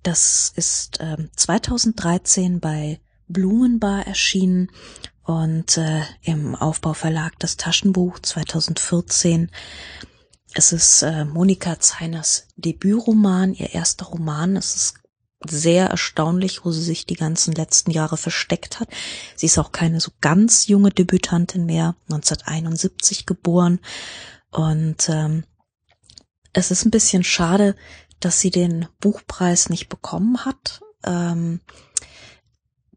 Das 0.03 0.51
ist 0.55 1.00
äh, 1.00 1.29
2013 1.36 2.59
bei 2.59 3.00
Blumenbar 3.27 4.07
erschienen 4.07 4.69
und 5.27 5.77
äh, 5.77 6.01
im 6.24 6.55
Aufbauverlag 6.55 7.38
das 7.38 7.57
Taschenbuch 7.57 8.19
2014. 8.19 9.51
Es 10.53 10.72
ist 10.72 11.01
äh, 11.03 11.25
Monika 11.25 11.79
Zeiners 11.79 12.48
Debütroman, 12.55 13.53
ihr 13.53 13.74
erster 13.74 14.05
Roman. 14.05 14.55
Es 14.55 14.75
ist 14.75 14.93
sehr 15.46 15.88
erstaunlich, 15.88 16.63
wo 16.63 16.72
sie 16.72 16.81
sich 16.81 17.05
die 17.05 17.15
ganzen 17.15 17.53
letzten 17.53 17.91
Jahre 17.91 18.15
versteckt 18.15 18.79
hat. 18.79 18.88
Sie 19.36 19.48
ist 19.48 19.57
auch 19.57 19.74
keine 19.74 20.00
so 20.00 20.12
ganz 20.22 20.67
junge 20.67 20.91
Debütantin 20.91 21.65
mehr, 21.65 21.96
1971 22.10 23.25
geboren 23.25 23.79
und 24.50 25.10
ähm, 25.10 25.43
es 26.53 26.72
ist 26.72 26.86
ein 26.86 26.91
bisschen 26.91 27.25
schade, 27.25 27.75
dass 28.22 28.39
sie 28.39 28.50
den 28.50 28.88
Buchpreis 29.01 29.69
nicht 29.69 29.89
bekommen 29.89 30.46
hat. 30.46 30.81
Ähm, 31.03 31.60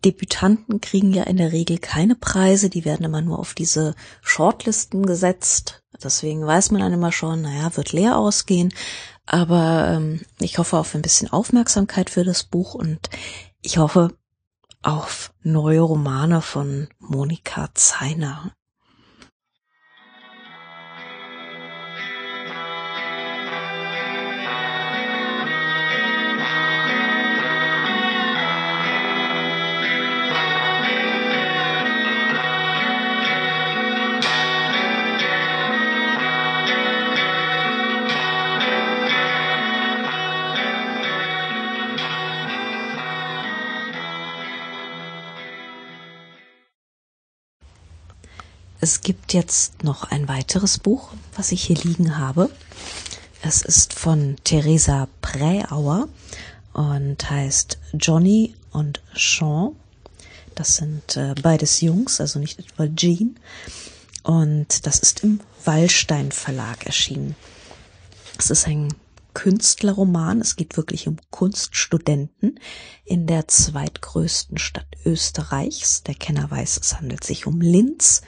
Debütanten 0.05 0.81
kriegen 0.81 1.13
ja 1.13 1.25
in 1.25 1.37
der 1.37 1.53
Regel 1.53 1.79
keine 1.79 2.15
Preise, 2.15 2.71
die 2.71 2.85
werden 2.85 3.05
immer 3.05 3.21
nur 3.21 3.39
auf 3.39 3.55
diese 3.55 3.95
Shortlisten 4.23 5.05
gesetzt. 5.05 5.83
Deswegen 6.03 6.47
weiß 6.47 6.71
man 6.71 6.81
dann 6.81 6.93
immer 6.93 7.13
schon, 7.13 7.43
naja, 7.43 7.77
wird 7.77 7.93
leer 7.93 8.17
ausgehen. 8.17 8.73
Aber 9.27 9.89
ähm, 9.89 10.23
ich 10.41 10.59
hoffe 10.59 10.79
auf 10.79 10.95
ein 10.95 11.03
bisschen 11.03 11.31
Aufmerksamkeit 11.31 12.11
für 12.11 12.25
das 12.25 12.45
Buch 12.45 12.75
und 12.75 13.11
ich 13.61 13.79
hoffe 13.79 14.17
auf 14.83 15.35
neue 15.43 15.81
Romane 15.81 16.41
von 16.41 16.89
Monika 16.99 17.69
Zeiner. 17.75 18.53
Es 48.83 49.03
gibt 49.03 49.35
jetzt 49.35 49.85
noch 49.85 50.05
ein 50.05 50.27
weiteres 50.27 50.79
Buch, 50.79 51.13
was 51.37 51.53
ich 51.53 51.65
hier 51.65 51.77
liegen 51.77 52.17
habe. 52.17 52.49
Es 53.43 53.61
ist 53.61 53.93
von 53.93 54.37
Theresa 54.45 55.07
Präauer 55.21 56.09
und 56.73 57.31
heißt 57.31 57.79
Johnny 57.93 58.55
und 58.71 59.03
Sean. 59.15 59.77
Das 60.55 60.77
sind 60.77 61.17
äh, 61.19 61.35
beides 61.43 61.83
Jungs, 61.83 62.23
also 62.23 62.39
nicht 62.39 62.59
etwa 62.59 62.87
Jean. 62.87 63.39
Und 64.23 64.87
das 64.87 64.99
ist 64.99 65.25
im 65.25 65.41
Wallstein 65.67 66.33
Verlag 66.33 66.87
erschienen. 66.87 67.37
Es 68.39 68.51
ist 68.51 68.67
ein 68.67 68.89
Künstlerroman. 69.35 70.41
Es 70.41 70.57
geht 70.57 70.79
wirklich 70.79 71.07
um 71.07 71.17
Kunststudenten 71.31 72.59
in 73.05 73.27
der 73.27 73.47
zweitgrößten 73.47 74.57
Stadt 74.57 74.87
Österreichs. 75.05 76.03
Der 76.03 76.15
Kenner 76.15 76.51
weiß, 76.51 76.79
es 76.79 76.97
handelt 76.97 77.25
sich 77.25 77.47
um 77.47 77.61
Linz. 77.61 78.23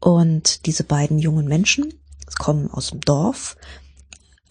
Und 0.00 0.66
diese 0.66 0.84
beiden 0.84 1.18
jungen 1.18 1.46
Menschen 1.46 1.94
kommen 2.38 2.70
aus 2.70 2.90
dem 2.90 3.00
Dorf, 3.00 3.56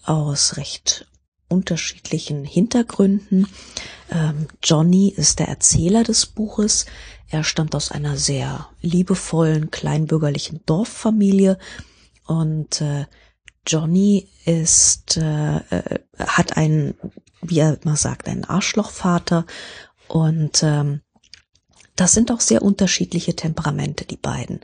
aus 0.04 0.58
recht 0.58 1.08
unterschiedlichen 1.50 2.44
Hintergründen. 2.44 3.48
Ähm, 4.12 4.48
Johnny 4.63 5.13
ist 5.16 5.39
der 5.39 5.48
Erzähler 5.48 6.04
des 6.04 6.25
Buches. 6.25 6.86
Er 7.30 7.44
stammt 7.44 7.75
aus 7.75 7.92
einer 7.92 8.18
sehr 8.18 8.68
liebevollen, 8.82 9.72
kleinbürgerlichen 9.72 10.62
Dorffamilie 10.66 11.58
und 12.25 12.82
äh, 12.82 13.06
Johnny 13.66 14.30
ist, 14.46 15.18
äh, 15.18 15.58
äh, 15.58 16.00
hat 16.18 16.56
einen, 16.56 16.96
wie 17.42 17.60
er 17.60 17.80
mal 17.84 17.98
sagt, 17.98 18.27
einen 18.27 18.46
Arschlochvater 18.46 19.46
und 20.08 20.63
ähm, 20.63 21.01
das 21.96 22.13
sind 22.13 22.32
auch 22.32 22.39
sehr 22.42 22.62
unterschiedliche 22.62 23.36
Temperamente, 23.36 24.06
die 24.06 24.18
beiden. 24.18 24.62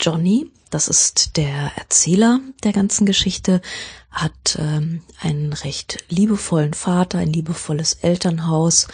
Johnny, 0.00 0.50
das 0.70 0.88
ist 0.88 1.36
der 1.36 1.72
Erzähler 1.76 2.40
der 2.64 2.72
ganzen 2.72 3.06
Geschichte, 3.06 3.60
hat 4.10 4.58
ähm, 4.58 5.02
einen 5.20 5.52
recht 5.52 6.04
liebevollen 6.08 6.74
Vater, 6.74 7.18
ein 7.18 7.32
liebevolles 7.32 7.94
Elternhaus 7.94 8.88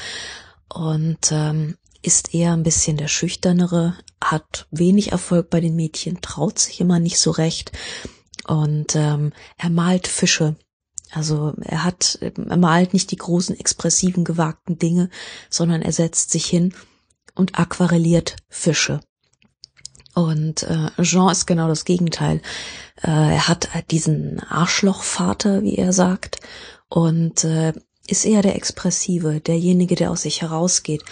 und 0.69 1.31
ähm, 1.33 1.77
ist 2.03 2.35
eher 2.35 2.53
ein 2.53 2.63
bisschen 2.65 2.97
der 2.97 3.09
schüchternere, 3.09 3.97
hat 4.23 4.67
wenig 4.71 5.13
Erfolg 5.13 5.51
bei 5.51 5.61
den 5.61 5.77
Mädchen, 5.77 6.21
traut 6.21 6.59
sich 6.59 6.81
immer 6.81 6.99
nicht 6.99 7.19
so 7.19 7.31
recht 7.31 7.73
und 8.47 8.97
ähm, 8.97 9.33
er 9.57 9.71
malt 9.71 10.09
Fische. 10.09 10.57
Also 11.13 11.53
er 11.61 11.85
hat, 11.85 12.19
er 12.21 12.57
malt 12.57 12.95
nicht 12.95 13.11
die 13.11 13.17
großen, 13.17 13.59
expressiven, 13.59 14.25
gewagten 14.25 14.79
Dinge, 14.79 15.11
sondern 15.51 15.83
er 15.83 15.93
setzt 15.93 16.31
sich 16.31 16.47
hin 16.47 16.75
und 17.35 17.59
aquarelliert 17.59 18.37
Fische. 18.49 19.01
Und 20.15 20.65
äh, 20.65 20.91
Jean 21.03 21.31
ist 21.31 21.47
genau 21.47 21.69
das 21.69 21.85
Gegenteil. 21.85 22.43
Äh, 23.03 23.35
er 23.35 23.49
hat 23.49 23.69
diesen 23.91 24.41
Arschlochvater, 24.41 25.63
wie 25.63 25.77
er 25.77 25.93
sagt, 25.93 26.41
und 26.89 27.45
äh, 27.45 27.73
ist 28.07 28.25
eher 28.25 28.43
der 28.43 28.57
Expressive, 28.57 29.41
derjenige, 29.41 29.95
der 29.95 30.11
aus 30.11 30.23
sich 30.23 30.43
herausgeht. 30.43 31.03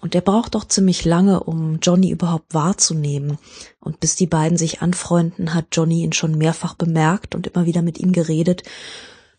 Und 0.00 0.14
der 0.14 0.20
braucht 0.20 0.54
doch 0.54 0.64
ziemlich 0.64 1.04
lange, 1.04 1.40
um 1.42 1.80
Johnny 1.80 2.10
überhaupt 2.10 2.54
wahrzunehmen. 2.54 3.38
Und 3.80 4.00
bis 4.00 4.14
die 4.14 4.26
beiden 4.26 4.56
sich 4.56 4.80
anfreunden, 4.80 5.54
hat 5.54 5.66
Johnny 5.72 6.02
ihn 6.02 6.12
schon 6.12 6.38
mehrfach 6.38 6.74
bemerkt 6.74 7.34
und 7.34 7.46
immer 7.46 7.66
wieder 7.66 7.82
mit 7.82 7.98
ihm 7.98 8.12
geredet. 8.12 8.62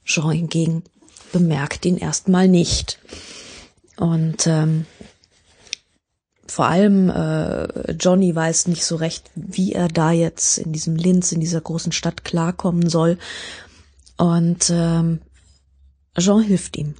Jean 0.04 0.32
hingegen 0.32 0.84
bemerkt 1.32 1.86
ihn 1.86 1.98
erstmal 1.98 2.48
nicht. 2.48 3.00
Und 3.98 4.46
ähm, 4.48 4.86
vor 6.52 6.66
allem 6.66 7.10
äh, 7.10 7.92
Johnny 7.94 8.36
weiß 8.36 8.68
nicht 8.68 8.86
so 8.86 8.96
recht, 8.96 9.30
wie 9.36 9.74
er 9.74 9.88
da 9.88 10.12
jetzt 10.12 10.58
in 10.58 10.74
diesem 10.74 10.96
Linz, 10.96 11.32
in 11.32 11.40
dieser 11.40 11.62
großen 11.62 11.92
Stadt 11.92 12.24
klarkommen 12.24 12.90
soll. 12.90 13.18
Und 14.18 14.70
ähm, 14.72 15.22
Jean 16.18 16.42
hilft 16.42 16.78
ihm. 16.78 16.96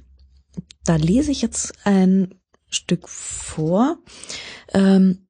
Da 0.84 0.96
lese 0.96 1.30
ich 1.30 1.42
jetzt 1.42 1.74
ein 1.84 2.34
Stück 2.70 3.08
vor. 3.08 3.98
Ähm, 4.72 5.26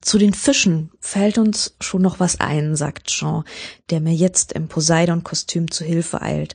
zu 0.00 0.18
den 0.18 0.34
Fischen 0.34 0.90
fällt 1.00 1.38
uns 1.38 1.76
schon 1.80 2.02
noch 2.02 2.18
was 2.18 2.40
ein, 2.40 2.74
sagt 2.74 3.06
Jean, 3.06 3.44
der 3.90 4.00
mir 4.00 4.14
jetzt 4.14 4.52
im 4.52 4.68
Poseidon-Kostüm 4.68 5.70
zu 5.70 5.84
Hilfe 5.84 6.20
eilt. 6.20 6.54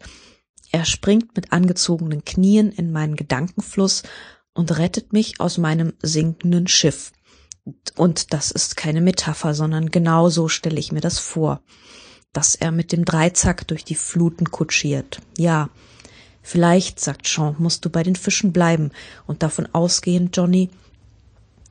Er 0.72 0.84
springt 0.84 1.36
mit 1.36 1.54
angezogenen 1.54 2.26
Knien 2.26 2.72
in 2.72 2.92
meinen 2.92 3.16
Gedankenfluss 3.16 4.04
und 4.58 4.78
rettet 4.78 5.14
mich 5.14 5.40
aus 5.40 5.58
meinem 5.58 5.94
sinkenden 6.02 6.68
Schiff. 6.68 7.14
Und 7.96 8.34
das 8.34 8.52
ist 8.52 8.76
keine 8.76 9.02
Metapher, 9.02 9.54
sondern 9.54 9.92
genau 9.92 10.30
so 10.30 10.50
stelle 10.50 10.80
ich 10.80 10.92
mir 10.92 11.02
das 11.02 11.20
vor. 11.20 11.62
dass 12.38 12.54
er 12.54 12.72
mit 12.72 12.92
dem 12.92 13.04
Dreizack 13.04 13.68
durch 13.68 13.84
die 13.84 13.96
Fluten 13.96 14.52
kutschiert. 14.52 15.22
Ja, 15.40 15.70
vielleicht, 16.44 17.00
sagt 17.00 17.24
Jean, 17.24 17.56
musst 17.58 17.84
du 17.84 17.90
bei 17.90 18.04
den 18.04 18.16
Fischen 18.16 18.54
bleiben 18.54 18.92
und 19.26 19.42
davon 19.42 19.68
ausgehen, 19.74 20.30
Johnny, 20.32 20.70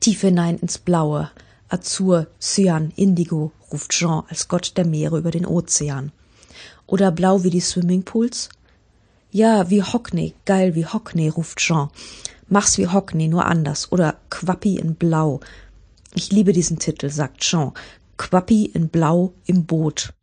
tief 0.01 0.21
hinein 0.21 0.57
ins 0.57 0.77
Blaue. 0.77 1.31
Azur, 1.69 2.27
Cyan, 2.41 2.91
Indigo, 2.97 3.53
ruft 3.71 3.91
Jean 3.91 4.23
als 4.29 4.49
Gott 4.49 4.73
der 4.75 4.85
Meere 4.85 5.17
über 5.17 5.31
den 5.31 5.45
Ozean. 5.45 6.11
Oder 6.85 7.11
blau 7.11 7.43
wie 7.43 7.49
die 7.49 7.61
Swimmingpools? 7.61 8.49
Ja, 9.31 9.69
wie 9.69 9.83
Hockney, 9.83 10.33
geil 10.45 10.75
wie 10.75 10.85
Hockney, 10.85 11.29
ruft 11.29 11.59
Jean. 11.59 11.89
Mach's 12.49 12.77
wie 12.77 12.87
Hockney, 12.87 13.27
nur 13.27 13.45
anders. 13.45 13.91
Oder 13.91 14.19
Quappi 14.29 14.77
in 14.77 14.95
Blau. 14.95 15.41
Ich 16.13 16.31
liebe 16.31 16.53
diesen 16.53 16.79
Titel, 16.79 17.09
sagt 17.09 17.41
Jean. 17.41 17.73
Quappi 18.17 18.65
in 18.65 18.89
Blau 18.89 19.33
im 19.45 19.65
Boot. 19.65 20.13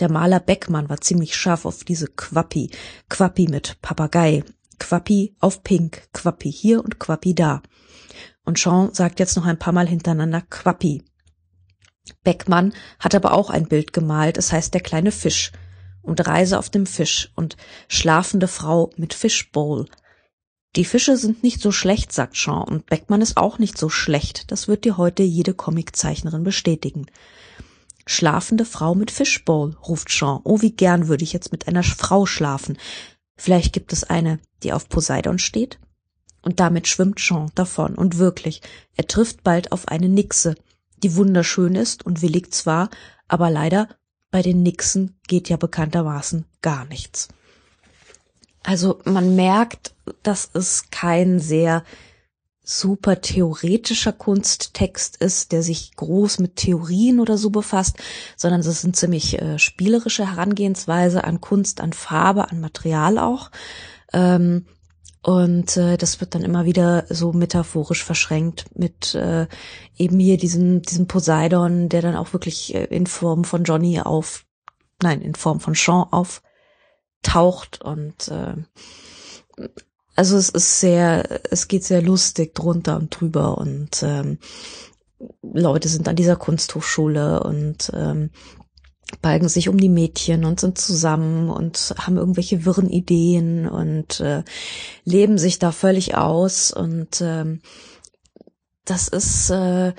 Der 0.00 0.10
Maler 0.10 0.40
Beckmann 0.40 0.88
war 0.88 1.00
ziemlich 1.00 1.36
scharf 1.36 1.64
auf 1.64 1.84
diese 1.84 2.08
Quappi. 2.08 2.70
Quappi 3.08 3.48
mit 3.48 3.80
Papagei. 3.82 4.44
Quappi 4.78 5.34
auf 5.40 5.62
Pink. 5.62 6.08
Quappi 6.12 6.52
hier 6.52 6.82
und 6.82 6.98
Quappi 6.98 7.34
da. 7.34 7.62
Und 8.44 8.58
Jean 8.58 8.92
sagt 8.94 9.20
jetzt 9.20 9.36
noch 9.36 9.46
ein 9.46 9.58
paar 9.58 9.72
Mal 9.72 9.88
hintereinander 9.88 10.42
Quappi. 10.42 11.02
Beckmann 12.22 12.72
hat 12.98 13.14
aber 13.14 13.32
auch 13.32 13.50
ein 13.50 13.66
Bild 13.66 13.92
gemalt, 13.92 14.38
es 14.38 14.52
heißt 14.52 14.72
der 14.74 14.80
kleine 14.80 15.12
Fisch 15.12 15.52
und 16.02 16.26
Reise 16.26 16.58
auf 16.58 16.70
dem 16.70 16.86
Fisch 16.86 17.32
und 17.34 17.56
schlafende 17.88 18.48
Frau 18.48 18.90
mit 18.96 19.12
Fishbowl. 19.12 19.86
Die 20.76 20.84
Fische 20.84 21.16
sind 21.16 21.42
nicht 21.42 21.62
so 21.62 21.72
schlecht, 21.72 22.12
sagt 22.12 22.34
Jean, 22.34 22.62
und 22.62 22.84
Beckmann 22.84 23.22
ist 23.22 23.38
auch 23.38 23.58
nicht 23.58 23.78
so 23.78 23.88
schlecht. 23.88 24.50
Das 24.52 24.68
wird 24.68 24.84
dir 24.84 24.98
heute 24.98 25.22
jede 25.22 25.54
Comiczeichnerin 25.54 26.44
bestätigen. 26.44 27.06
Schlafende 28.06 28.66
Frau 28.66 28.94
mit 28.94 29.10
Fishbowl, 29.10 29.74
ruft 29.88 30.08
Jean. 30.08 30.40
Oh, 30.44 30.60
wie 30.60 30.72
gern 30.72 31.08
würde 31.08 31.24
ich 31.24 31.32
jetzt 31.32 31.50
mit 31.50 31.66
einer 31.66 31.82
Frau 31.82 32.26
schlafen. 32.26 32.76
Vielleicht 33.36 33.72
gibt 33.72 33.94
es 33.94 34.04
eine, 34.04 34.38
die 34.62 34.74
auf 34.74 34.90
Poseidon 34.90 35.38
steht? 35.38 35.78
Und 36.42 36.60
damit 36.60 36.86
schwimmt 36.88 37.16
Jean 37.16 37.50
davon. 37.54 37.94
Und 37.94 38.18
wirklich, 38.18 38.60
er 38.96 39.06
trifft 39.06 39.42
bald 39.42 39.72
auf 39.72 39.88
eine 39.88 40.10
Nixe, 40.10 40.56
die 41.02 41.16
wunderschön 41.16 41.74
ist 41.74 42.04
und 42.04 42.20
willig 42.20 42.52
zwar, 42.52 42.90
aber 43.28 43.50
leider 43.50 43.88
bei 44.30 44.42
den 44.42 44.62
Nixen 44.62 45.18
geht 45.26 45.48
ja 45.48 45.56
bekanntermaßen 45.56 46.44
gar 46.60 46.84
nichts. 46.84 47.28
Also 48.66 48.98
man 49.04 49.36
merkt, 49.36 49.94
dass 50.24 50.50
es 50.52 50.90
kein 50.90 51.38
sehr 51.38 51.84
super 52.64 53.20
theoretischer 53.20 54.12
Kunsttext 54.12 55.18
ist, 55.18 55.52
der 55.52 55.62
sich 55.62 55.94
groß 55.94 56.40
mit 56.40 56.56
Theorien 56.56 57.20
oder 57.20 57.38
so 57.38 57.50
befasst, 57.50 57.96
sondern 58.36 58.60
es 58.60 58.66
ist 58.66 58.82
eine 58.82 58.92
ziemlich 58.92 59.40
äh, 59.40 59.60
spielerische 59.60 60.28
Herangehensweise 60.28 61.22
an 61.22 61.40
Kunst, 61.40 61.80
an 61.80 61.92
Farbe, 61.92 62.50
an 62.50 62.60
Material 62.60 63.18
auch. 63.18 63.52
Ähm, 64.12 64.66
und 65.22 65.76
äh, 65.76 65.96
das 65.96 66.20
wird 66.20 66.34
dann 66.34 66.42
immer 66.42 66.64
wieder 66.64 67.06
so 67.08 67.32
metaphorisch 67.32 68.02
verschränkt 68.02 68.66
mit 68.74 69.14
äh, 69.14 69.46
eben 69.96 70.18
hier 70.18 70.38
diesem, 70.38 70.82
diesem 70.82 71.06
Poseidon, 71.06 71.88
der 71.88 72.02
dann 72.02 72.16
auch 72.16 72.32
wirklich 72.32 72.74
äh, 72.74 72.86
in 72.86 73.06
Form 73.06 73.44
von 73.44 73.62
Johnny 73.62 74.00
auf, 74.00 74.44
nein, 75.00 75.22
in 75.22 75.36
Form 75.36 75.60
von 75.60 75.74
Sean 75.74 76.08
auftaucht 77.26 77.82
und 77.82 78.28
äh, 78.28 78.54
also 80.14 80.36
es 80.36 80.48
ist 80.48 80.80
sehr, 80.80 81.40
es 81.52 81.68
geht 81.68 81.84
sehr 81.84 82.02
lustig 82.02 82.54
drunter 82.54 82.96
und 82.96 83.10
drüber 83.10 83.58
und 83.58 84.02
ähm, 84.02 84.38
Leute 85.42 85.88
sind 85.88 86.08
an 86.08 86.16
dieser 86.16 86.36
Kunsthochschule 86.36 87.42
und 87.42 87.90
ähm, 87.94 88.30
balgen 89.22 89.48
sich 89.48 89.68
um 89.68 89.78
die 89.78 89.88
Mädchen 89.88 90.44
und 90.44 90.60
sind 90.60 90.78
zusammen 90.78 91.50
und 91.50 91.94
haben 91.98 92.16
irgendwelche 92.16 92.64
wirren 92.64 92.88
Ideen 92.88 93.68
und 93.68 94.20
äh, 94.20 94.42
leben 95.04 95.38
sich 95.38 95.58
da 95.58 95.72
völlig 95.72 96.16
aus 96.16 96.72
und 96.72 97.20
ähm, 97.20 97.60
das 98.84 99.08
ist 99.08 99.50
äh, 99.50 99.92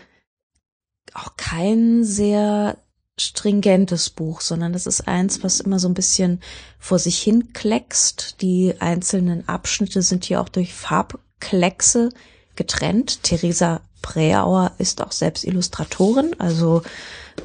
auch 1.13 1.36
kein 1.36 2.04
sehr 2.04 2.78
stringentes 3.19 4.10
Buch, 4.10 4.41
sondern 4.41 4.73
das 4.73 4.86
ist 4.86 5.08
eins, 5.08 5.43
was 5.43 5.60
immer 5.60 5.80
so 5.80 5.88
ein 5.88 5.93
bisschen 5.93 6.41
vor 6.80 6.99
sich 6.99 7.19
hin 7.19 7.53
kleckst. 7.53 8.41
Die 8.41 8.75
einzelnen 8.80 9.47
Abschnitte 9.47 10.01
sind 10.01 10.25
hier 10.25 10.41
auch 10.41 10.49
durch 10.49 10.73
Farbkleckse 10.73 12.10
getrennt. 12.56 13.23
Theresa 13.23 13.82
Präauer 14.01 14.71
ist 14.77 15.01
auch 15.01 15.12
selbst 15.12 15.43
Illustratorin, 15.43 16.36
also 16.39 16.84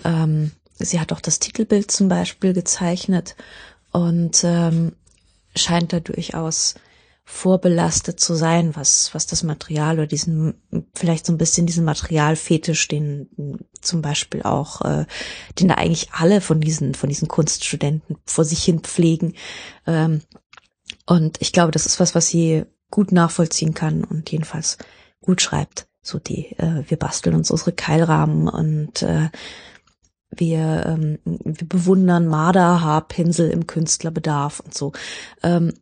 ähm, 0.05 0.53
sie 0.79 1.01
hat 1.01 1.13
auch 1.13 1.21
das 1.21 1.39
Titelbild 1.39 1.91
zum 1.91 2.09
Beispiel 2.09 2.53
gezeichnet 2.53 3.35
und 3.91 4.45
ähm, 4.45 4.93
scheint 5.57 5.93
da 5.93 6.01
durchaus 6.01 6.75
vorbelastet 7.25 8.19
zu 8.19 8.35
sein, 8.35 8.75
was, 8.75 9.15
was 9.15 9.27
das 9.27 9.43
Material 9.43 9.95
oder 9.95 10.07
diesen, 10.07 10.55
vielleicht 10.95 11.27
so 11.27 11.33
ein 11.33 11.39
bisschen 11.39 11.67
diesen 11.67 11.85
Materialfetisch, 11.85 12.89
den 12.89 13.61
zum 13.81 14.03
Beispiel 14.03 14.43
auch, 14.43 14.81
äh, 14.83 15.07
den 15.59 15.69
da 15.69 15.75
eigentlich 15.75 16.13
alle 16.13 16.41
von 16.41 16.61
diesen, 16.61 16.95
von 16.95 17.09
diesen 17.09 17.29
Kunststudenten 17.29 18.17
vor 18.27 18.45
sich 18.45 18.65
hin 18.65 18.81
pflegen. 18.81 19.35
Ähm, 19.87 20.23
und 21.07 21.41
ich 21.41 21.53
glaube, 21.53 21.71
das 21.71 21.87
ist 21.87 22.01
was, 22.01 22.15
was 22.15 22.29
sie 22.29 22.65
gut 22.91 23.13
nachvollziehen 23.13 23.75
kann 23.75 24.05
und 24.05 24.31
jedenfalls 24.31 24.79
gut 25.21 25.41
schreibt. 25.41 25.87
So 26.03 26.19
die, 26.19 26.53
äh, 26.59 26.85
wir 26.89 26.99
basteln 26.99 27.37
uns 27.37 27.51
unsere 27.51 27.73
Keilrahmen 27.73 28.49
und 28.49 29.03
äh, 29.03 29.31
wir, 30.31 30.87
ähm, 30.87 31.19
wir 31.25 31.69
bewundern 31.69 32.27
Marderhaarpinsel 32.27 33.51
im 33.51 33.67
Künstlerbedarf 33.67 34.61
und 34.61 34.75
so. 34.75 34.93
Ähm, 35.43 35.75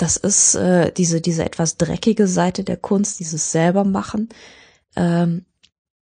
das 0.00 0.16
ist 0.16 0.54
äh, 0.54 0.90
diese, 0.92 1.20
diese 1.20 1.44
etwas 1.44 1.76
dreckige 1.76 2.26
Seite 2.26 2.64
der 2.64 2.78
Kunst, 2.78 3.20
dieses 3.20 3.52
selbermachen, 3.52 4.30
ähm, 4.96 5.44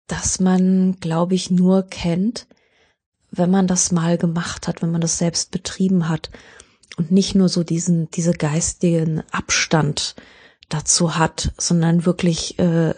dass 0.06 0.38
man, 0.38 0.96
glaube 1.00 1.34
ich, 1.34 1.50
nur 1.50 1.82
kennt, 1.84 2.46
wenn 3.30 3.50
man 3.50 3.66
das 3.66 3.92
mal 3.92 4.18
gemacht 4.18 4.68
hat, 4.68 4.82
wenn 4.82 4.90
man 4.90 5.00
das 5.00 5.16
selbst 5.16 5.50
betrieben 5.50 6.10
hat 6.10 6.30
und 6.98 7.10
nicht 7.10 7.34
nur 7.34 7.48
so 7.48 7.64
diesen, 7.64 8.10
diese 8.10 8.32
geistigen 8.32 9.22
Abstand 9.30 10.14
dazu 10.68 11.16
hat, 11.16 11.54
sondern 11.56 12.04
wirklich 12.04 12.58
äh, 12.58 12.92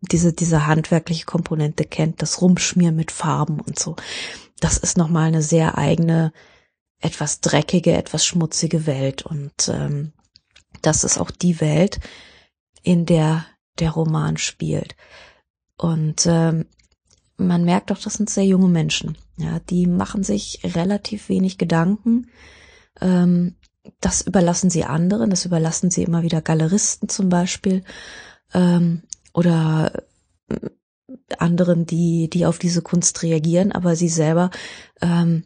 diese, 0.00 0.32
diese 0.32 0.66
handwerkliche 0.66 1.26
Komponente 1.26 1.84
kennt, 1.84 2.22
das 2.22 2.42
Rumschmieren 2.42 2.96
mit 2.96 3.12
Farben 3.12 3.60
und 3.60 3.78
so. 3.78 3.94
Das 4.58 4.78
ist 4.78 4.96
nochmal 4.96 5.28
eine 5.28 5.42
sehr 5.42 5.78
eigene, 5.78 6.32
etwas 6.98 7.40
dreckige, 7.40 7.92
etwas 7.92 8.26
schmutzige 8.26 8.86
Welt 8.86 9.22
und 9.22 9.68
ähm, 9.68 10.12
das 10.82 11.04
ist 11.04 11.18
auch 11.18 11.30
die 11.30 11.60
Welt, 11.60 12.00
in 12.82 13.06
der 13.06 13.46
der 13.78 13.90
Roman 13.90 14.36
spielt. 14.36 14.96
Und 15.76 16.26
ähm, 16.26 16.66
man 17.36 17.64
merkt 17.64 17.90
auch, 17.90 17.98
das 17.98 18.14
sind 18.14 18.28
sehr 18.28 18.44
junge 18.44 18.68
Menschen. 18.68 19.16
Ja, 19.38 19.58
die 19.58 19.86
machen 19.86 20.22
sich 20.22 20.60
relativ 20.62 21.28
wenig 21.28 21.56
Gedanken. 21.56 22.30
Ähm, 23.00 23.56
das 24.00 24.22
überlassen 24.22 24.68
sie 24.68 24.84
anderen, 24.84 25.30
das 25.30 25.46
überlassen 25.46 25.90
sie 25.90 26.02
immer 26.02 26.22
wieder 26.22 26.42
Galeristen 26.42 27.08
zum 27.08 27.30
Beispiel 27.30 27.82
ähm, 28.52 29.02
oder 29.32 30.04
äh, 30.48 30.68
anderen, 31.38 31.86
die, 31.86 32.28
die 32.28 32.44
auf 32.44 32.58
diese 32.58 32.82
Kunst 32.82 33.22
reagieren, 33.22 33.72
aber 33.72 33.96
sie 33.96 34.08
selber 34.08 34.50
ähm, 35.00 35.44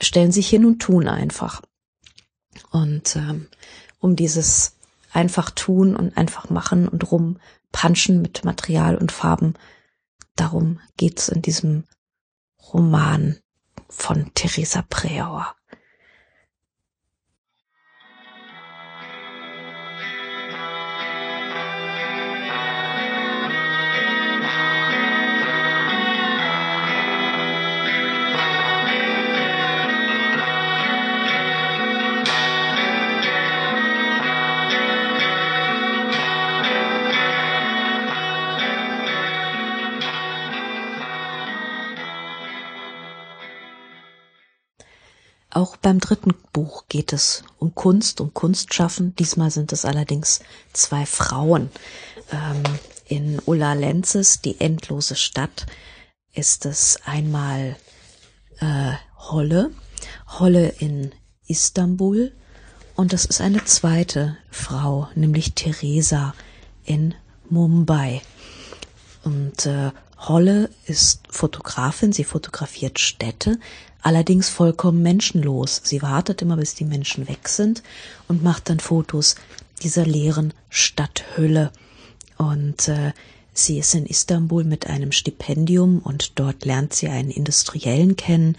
stellen 0.00 0.32
sich 0.32 0.48
hin 0.48 0.66
und 0.66 0.80
tun 0.80 1.08
einfach. 1.08 1.62
Und 2.70 3.16
ähm, 3.16 3.48
um 4.00 4.16
dieses 4.16 4.76
einfach 5.12 5.50
tun 5.50 5.94
und 5.96 6.16
einfach 6.16 6.50
machen 6.50 6.88
und 6.88 7.10
rumpanschen 7.10 8.20
mit 8.20 8.44
Material 8.44 8.96
und 8.96 9.12
Farben. 9.12 9.54
Darum 10.36 10.80
geht's 10.96 11.28
in 11.28 11.42
diesem 11.42 11.84
Roman 12.72 13.38
von 13.88 14.30
Theresa 14.34 14.82
Preauer. 14.88 15.54
Auch 45.50 45.76
beim 45.76 45.98
dritten 45.98 46.34
Buch 46.52 46.84
geht 46.88 47.12
es 47.12 47.42
um 47.58 47.74
Kunst, 47.74 48.20
um 48.20 48.32
Kunstschaffen. 48.32 49.14
Diesmal 49.16 49.50
sind 49.50 49.72
es 49.72 49.84
allerdings 49.84 50.40
zwei 50.72 51.06
Frauen. 51.06 51.70
Ähm, 52.30 52.62
in 53.06 53.40
Ulla 53.44 53.72
Lenzes 53.72 54.40
Die 54.40 54.60
endlose 54.60 55.16
Stadt 55.16 55.66
ist 56.32 56.66
es 56.66 56.98
einmal 57.04 57.76
äh, 58.60 58.92
Holle. 59.18 59.72
Holle 60.38 60.68
in 60.78 61.12
Istanbul 61.46 62.32
und 63.00 63.14
das 63.14 63.24
ist 63.24 63.40
eine 63.40 63.64
zweite 63.64 64.36
Frau, 64.50 65.08
nämlich 65.14 65.54
Theresa 65.54 66.34
in 66.84 67.14
Mumbai. 67.48 68.20
Und 69.24 69.64
äh, 69.64 69.90
Holle 70.18 70.68
ist 70.84 71.22
Fotografin, 71.30 72.12
sie 72.12 72.24
fotografiert 72.24 72.98
Städte, 72.98 73.58
allerdings 74.02 74.48
vollkommen 74.48 75.02
menschenlos. 75.02 75.80
Sie 75.84 76.02
wartet 76.02 76.42
immer, 76.42 76.56
bis 76.56 76.74
die 76.74 76.84
Menschen 76.84 77.28
weg 77.28 77.48
sind 77.48 77.82
und 78.28 78.42
macht 78.42 78.68
dann 78.68 78.80
Fotos 78.80 79.36
dieser 79.82 80.04
leeren 80.04 80.52
Stadthülle. 80.68 81.70
Und 82.36 82.88
äh, 82.88 83.12
sie 83.52 83.78
ist 83.78 83.94
in 83.94 84.06
Istanbul 84.06 84.64
mit 84.64 84.86
einem 84.86 85.12
Stipendium 85.12 85.98
und 85.98 86.38
dort 86.38 86.64
lernt 86.64 86.94
sie 86.94 87.08
einen 87.08 87.30
Industriellen 87.30 88.16
kennen. 88.16 88.56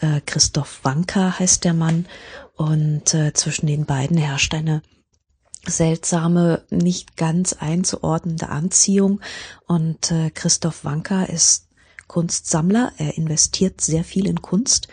Äh, 0.00 0.20
Christoph 0.26 0.80
Wanka 0.82 1.38
heißt 1.38 1.64
der 1.64 1.74
Mann. 1.74 2.06
Und 2.56 3.14
äh, 3.14 3.32
zwischen 3.32 3.66
den 3.66 3.86
beiden 3.86 4.16
herrscht 4.16 4.54
eine 4.54 4.82
seltsame, 5.66 6.62
nicht 6.70 7.16
ganz 7.16 7.54
einzuordnende 7.54 8.48
Anziehung. 8.48 9.20
Und 9.66 10.10
äh, 10.10 10.30
Christoph 10.30 10.84
Wanka 10.84 11.24
ist 11.24 11.68
Kunstsammler. 12.12 12.92
Er 12.98 13.16
investiert 13.16 13.80
sehr 13.80 14.04
viel 14.04 14.26
in 14.26 14.42
Kunst 14.42 14.88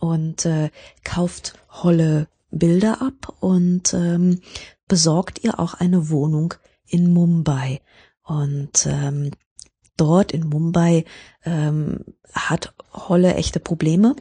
und 0.00 0.44
äh, 0.46 0.70
kauft 1.04 1.54
Holle 1.70 2.26
Bilder 2.50 3.00
ab 3.02 3.36
und 3.38 3.94
ähm, 3.94 4.40
besorgt 4.88 5.44
ihr 5.44 5.60
auch 5.60 5.74
eine 5.74 6.10
Wohnung 6.10 6.54
in 6.88 7.12
Mumbai. 7.12 7.80
Und 8.24 8.84
ähm, 8.86 9.30
dort 9.96 10.32
in 10.32 10.48
Mumbai 10.48 11.04
ähm, 11.44 12.04
hat 12.32 12.74
Holle 12.92 13.34
echte 13.36 13.60
Probleme. 13.60 14.16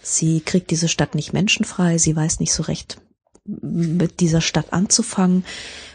Sie 0.00 0.40
kriegt 0.40 0.70
diese 0.70 0.88
Stadt 0.88 1.14
nicht 1.14 1.34
menschenfrei, 1.34 1.98
sie 1.98 2.16
weiß 2.16 2.40
nicht 2.40 2.54
so 2.54 2.62
recht, 2.62 2.98
mit 3.44 4.20
dieser 4.20 4.40
Stadt 4.40 4.72
anzufangen, 4.72 5.44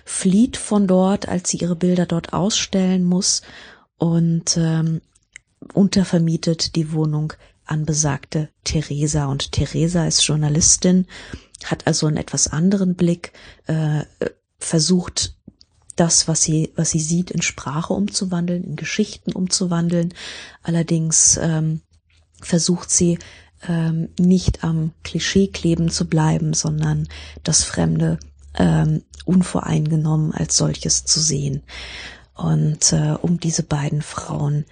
flieht 0.05 0.55
von 0.55 0.85
dort, 0.85 1.27
als 1.27 1.49
sie 1.49 1.57
ihre 1.57 1.75
Bilder 1.75 2.05
dort 2.05 2.31
ausstellen 2.31 3.03
muss 3.05 3.41
und 3.97 4.55
ähm, 4.55 5.01
untervermietet 5.73 6.75
die 6.75 6.91
Wohnung 6.91 7.33
an 7.65 7.85
besagte 7.85 8.49
Theresa. 8.63 9.25
Und 9.25 9.51
Theresa 9.51 10.05
ist 10.05 10.25
Journalistin, 10.25 11.05
hat 11.65 11.87
also 11.87 12.07
einen 12.07 12.17
etwas 12.17 12.47
anderen 12.47 12.95
Blick, 12.95 13.33
äh, 13.67 14.03
versucht 14.57 15.35
das, 15.95 16.27
was 16.27 16.41
sie, 16.41 16.71
was 16.75 16.91
sie 16.91 16.99
sieht, 16.99 17.29
in 17.31 17.41
Sprache 17.41 17.93
umzuwandeln, 17.93 18.63
in 18.63 18.75
Geschichten 18.75 19.33
umzuwandeln. 19.33 20.13
Allerdings 20.63 21.37
ähm, 21.41 21.81
versucht 22.41 22.89
sie 22.89 23.19
ähm, 23.67 24.09
nicht 24.17 24.63
am 24.63 24.93
Klischee 25.03 25.47
kleben 25.47 25.89
zu 25.89 26.07
bleiben, 26.07 26.53
sondern 26.53 27.07
das 27.43 27.63
Fremde 27.63 28.17
ähm, 28.55 29.03
unvoreingenommen 29.25 30.33
als 30.33 30.55
solches 30.55 31.03
zu 31.05 31.19
sehen. 31.19 31.63
Und 32.33 32.93
äh, 32.93 33.15
um 33.21 33.39
diese 33.39 33.63
beiden 33.63 34.01
Frauen 34.01 34.65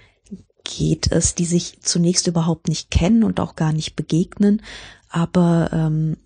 geht 0.68 1.10
es, 1.10 1.34
die 1.34 1.46
sich 1.46 1.80
zunächst 1.80 2.26
überhaupt 2.26 2.68
nicht 2.68 2.90
kennen 2.90 3.24
und 3.24 3.40
auch 3.40 3.56
gar 3.56 3.72
nicht 3.72 3.96
begegnen, 3.96 4.62
aber 5.08 5.70
ähm, 5.72 6.18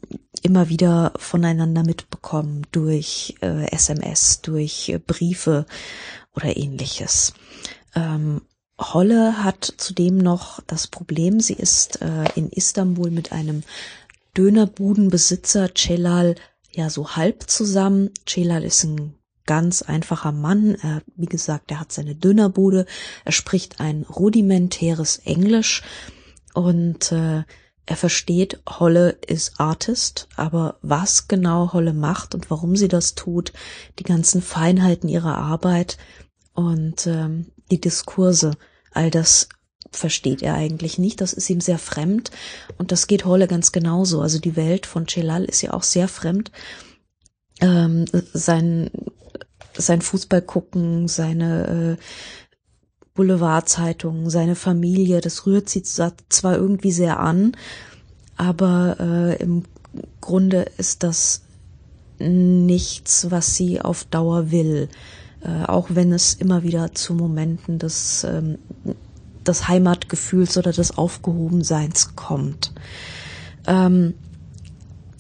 immer 0.43 0.69
wieder 0.69 1.13
voneinander 1.17 1.85
mitbekommen 1.85 2.67
durch 2.73 3.37
äh, 3.41 3.71
SMS, 3.71 4.41
durch 4.43 4.89
äh, 4.89 4.99
Briefe 4.99 5.67
oder 6.35 6.57
ähnliches. 6.57 7.35
Ähm, 7.95 8.43
Holle 8.79 9.45
hat 9.45 9.73
zudem 9.77 10.19
noch 10.19 10.61
das 10.67 10.89
Problem, 10.89 11.39
sie 11.39 11.55
ist 11.55 12.03
äh, 12.03 12.25
in 12.35 12.51
Istanbul 12.51 13.11
mit 13.11 13.31
einem 13.31 13.63
Dönerbudenbesitzer 14.37 15.73
Celal 15.75 16.35
ja 16.73 16.91
so 16.91 17.11
halb 17.11 17.49
zusammen. 17.49 18.11
Celal 18.27 18.65
ist 18.65 18.83
ein 18.83 19.15
ganz 19.47 19.83
einfacher 19.83 20.33
Mann. 20.33 20.77
Er, 20.83 21.03
wie 21.17 21.27
gesagt, 21.27 21.71
er 21.71 21.81
hat 21.81 21.93
seine 21.93 22.15
Dönerbude. 22.15 22.87
Er 23.25 23.33
spricht 23.33 23.81
ein 23.81 24.03
rudimentäres 24.03 25.19
Englisch 25.19 25.83
und 26.55 27.13
äh, 27.13 27.45
er 27.85 27.97
versteht, 27.97 28.61
Holle 28.69 29.11
ist 29.27 29.59
Artist, 29.59 30.29
aber 30.37 30.79
was 30.83 31.27
genau 31.27 31.73
Holle 31.73 31.93
macht 31.93 32.35
und 32.35 32.51
warum 32.51 32.77
sie 32.77 32.89
das 32.89 33.15
tut, 33.15 33.53
die 33.99 34.05
ganzen 34.05 34.41
Feinheiten 34.41 35.09
ihrer 35.09 35.37
Arbeit 35.37 35.99
und 36.55 37.07
ähm, 37.07 37.47
die 37.71 37.81
Diskurse, 37.81 38.53
all 38.93 39.11
das 39.11 39.49
versteht 39.91 40.43
er 40.43 40.55
eigentlich 40.55 40.99
nicht. 40.99 41.21
Das 41.21 41.33
ist 41.33 41.51
ihm 41.51 41.61
sehr 41.61 41.79
fremd 41.79 42.31
und 42.79 42.93
das 42.93 43.09
geht 43.09 43.25
Holle 43.25 43.49
ganz 43.49 43.73
genauso. 43.73 44.21
Also 44.21 44.39
die 44.39 44.57
Welt 44.57 44.87
von 44.87 45.09
Celal 45.09 45.45
ist 45.45 45.63
ja 45.63 45.73
auch 45.73 45.83
sehr 45.83 46.09
fremd. 46.09 46.53
Ähm, 47.61 48.05
sein 48.33 48.91
sein 49.77 50.01
Fußball 50.03 50.43
gucken, 50.43 51.09
seine 51.09 51.97
äh, 51.99 52.03
Boulevardzeitungen, 53.15 54.31
seine 54.31 54.55
Familie, 54.55 55.21
das 55.21 55.47
rührt 55.47 55.69
sie 55.69 55.83
zwar 55.83 56.57
irgendwie 56.57 56.93
sehr 56.93 57.21
an, 57.21 57.53
aber 58.37 58.97
äh, 58.99 59.43
im 59.43 59.65
Grunde 60.21 60.67
ist 60.79 61.03
das 61.03 61.43
nichts, 62.19 63.31
was 63.31 63.57
sie 63.57 63.81
auf 63.81 64.05
Dauer 64.05 64.51
will, 64.51 64.89
äh, 65.43 65.65
auch 65.65 65.89
wenn 65.91 66.13
es 66.13 66.35
immer 66.35 66.63
wieder 66.63 66.93
zu 66.95 67.15
Momenten 67.15 67.79
des, 67.79 68.25
ähm, 68.25 68.59
des 69.47 69.69
Heimatgefühls 69.69 70.57
oder 70.57 70.73
des 70.73 70.97
Aufgehobenseins 70.97 72.15
kommt. 72.15 72.73
Ähm, 73.67 74.15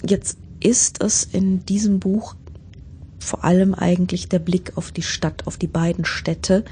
jetzt 0.07 0.38
ist 0.61 1.03
es 1.03 1.25
in 1.25 1.67
diesem 1.67 1.99
Buch 1.99 2.37
vor 3.22 3.44
allem 3.44 3.74
eigentlich 3.74 4.28
der 4.28 4.40
Blick 4.40 4.76
auf 4.76 4.92
die 4.92 5.02
Stadt, 5.02 5.46
auf 5.46 5.56
die 5.56 5.68
beiden 5.68 6.04
Städte, 6.04 6.64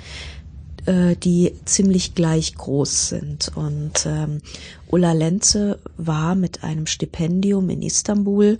äh, 0.86 1.16
die 1.16 1.54
ziemlich 1.64 2.14
gleich 2.14 2.54
groß 2.54 3.08
sind. 3.10 3.52
Und 3.54 4.06
ähm, 4.06 4.40
Ulla 4.88 5.12
Lenze 5.12 5.78
war 5.96 6.34
mit 6.34 6.64
einem 6.64 6.86
Stipendium 6.86 7.70
in 7.70 7.82
Istanbul 7.82 8.58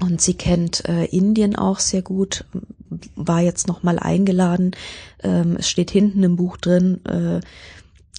und 0.00 0.20
sie 0.20 0.34
kennt 0.34 0.88
äh, 0.88 1.06
Indien 1.06 1.56
auch 1.56 1.78
sehr 1.78 2.02
gut, 2.02 2.44
war 3.14 3.40
jetzt 3.40 3.66
nochmal 3.66 3.98
eingeladen. 3.98 4.72
Ähm, 5.22 5.56
es 5.58 5.68
steht 5.68 5.90
hinten 5.90 6.22
im 6.22 6.36
Buch 6.36 6.56
drin, 6.56 7.04
äh, 7.06 7.40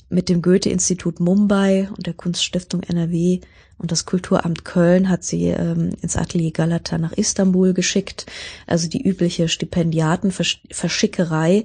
mit 0.10 0.30
dem 0.30 0.42
Goethe-Institut 0.42 1.20
Mumbai 1.20 1.90
und 1.96 2.08
der 2.08 2.14
Kunststiftung 2.14 2.84
NRW 2.84 3.42
und 3.78 3.92
das 3.92 4.06
Kulturamt 4.06 4.64
Köln 4.66 5.08
hat 5.10 5.24
sie 5.24 5.50
ähm, 5.50 5.92
ins 6.02 6.16
Atelier 6.16 6.50
Galata 6.52 6.98
nach 6.98 7.12
Istanbul 7.14 7.74
geschickt. 7.74 8.26
Also 8.66 8.90
die 8.90 9.04
übliche 9.04 9.50
Stipendiatenverschickerei. 9.50 11.64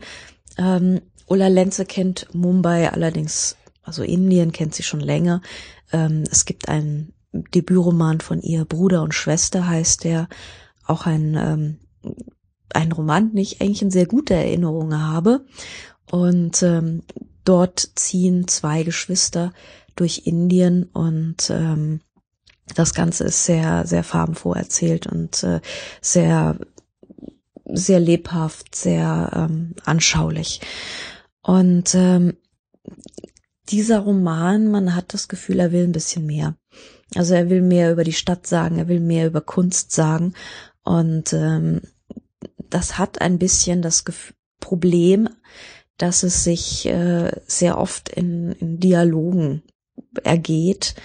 Ähm, 0.58 1.00
Ulla 1.26 1.48
Lenze 1.48 1.86
kennt 1.86 2.28
Mumbai 2.34 2.92
allerdings, 2.92 3.56
also 3.82 4.02
Indien 4.02 4.52
kennt 4.52 4.74
sie 4.74 4.82
schon 4.82 5.00
länger. 5.00 5.40
Ähm, 5.92 6.24
es 6.30 6.44
gibt 6.44 6.68
einen 6.68 7.14
Debütroman 7.32 8.20
von 8.20 8.42
ihr, 8.42 8.66
Bruder 8.66 9.02
und 9.02 9.14
Schwester 9.14 9.66
heißt 9.66 10.04
der, 10.04 10.28
auch 10.86 11.06
ein, 11.06 11.34
ähm, 11.34 11.78
ein 12.74 12.92
Roman, 12.92 13.30
den 13.30 13.38
ich 13.38 13.62
eigentlich 13.62 13.80
in 13.80 13.90
sehr 13.90 14.04
gute 14.06 14.34
Erinnerungen 14.34 15.00
habe. 15.00 15.46
Und 16.10 16.62
ähm, 16.62 17.04
dort 17.44 17.90
ziehen 17.94 18.48
zwei 18.48 18.82
Geschwister 18.82 19.52
durch 19.96 20.22
Indien 20.26 20.84
und 20.84 21.50
ähm, 21.50 22.00
das 22.74 22.94
Ganze 22.94 23.24
ist 23.24 23.44
sehr, 23.44 23.86
sehr 23.86 24.04
farbenfroh 24.04 24.54
erzählt 24.54 25.06
und 25.06 25.42
äh, 25.42 25.60
sehr, 26.00 26.58
sehr 27.64 28.00
lebhaft, 28.00 28.74
sehr 28.74 29.30
ähm, 29.34 29.74
anschaulich. 29.84 30.60
Und 31.42 31.94
ähm, 31.94 32.36
dieser 33.68 34.00
Roman, 34.00 34.70
man 34.70 34.94
hat 34.94 35.14
das 35.14 35.28
Gefühl, 35.28 35.60
er 35.60 35.72
will 35.72 35.84
ein 35.84 35.92
bisschen 35.92 36.26
mehr. 36.26 36.56
Also 37.14 37.34
er 37.34 37.50
will 37.50 37.62
mehr 37.62 37.92
über 37.92 38.04
die 38.04 38.12
Stadt 38.12 38.46
sagen, 38.46 38.78
er 38.78 38.88
will 38.88 39.00
mehr 39.00 39.26
über 39.26 39.40
Kunst 39.40 39.92
sagen. 39.92 40.34
Und 40.82 41.32
ähm, 41.32 41.82
das 42.70 42.98
hat 42.98 43.20
ein 43.20 43.38
bisschen 43.38 43.82
das 43.82 44.04
Gef 44.04 44.34
Problem, 44.60 45.28
dass 46.02 46.24
es 46.24 46.42
sich 46.42 46.84
äh, 46.86 47.30
sehr 47.46 47.78
oft 47.78 48.08
in, 48.08 48.50
in 48.58 48.80
Dialogen 48.80 49.62
ergeht. 50.24 50.96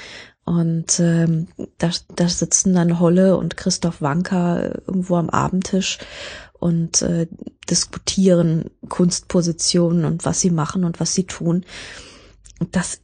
Und 0.44 1.00
ähm, 1.00 1.50
da, 1.78 1.92
da 2.16 2.28
sitzen 2.28 2.74
dann 2.74 3.00
Holle 3.00 3.38
und 3.38 3.58
Christoph 3.58 4.02
Wanka 4.02 4.60
irgendwo 4.88 5.18
am 5.18 5.30
Abendtisch 5.30 6.00
und 6.54 7.04
äh, 7.04 7.28
diskutieren 7.70 8.72
Kunstpositionen 8.90 10.04
und 10.04 10.26
was 10.26 10.42
sie 10.42 10.50
machen 10.50 10.84
und 10.84 11.00
was 11.00 11.14
sie 11.14 11.26
tun. 11.26 11.64
Das 12.72 13.00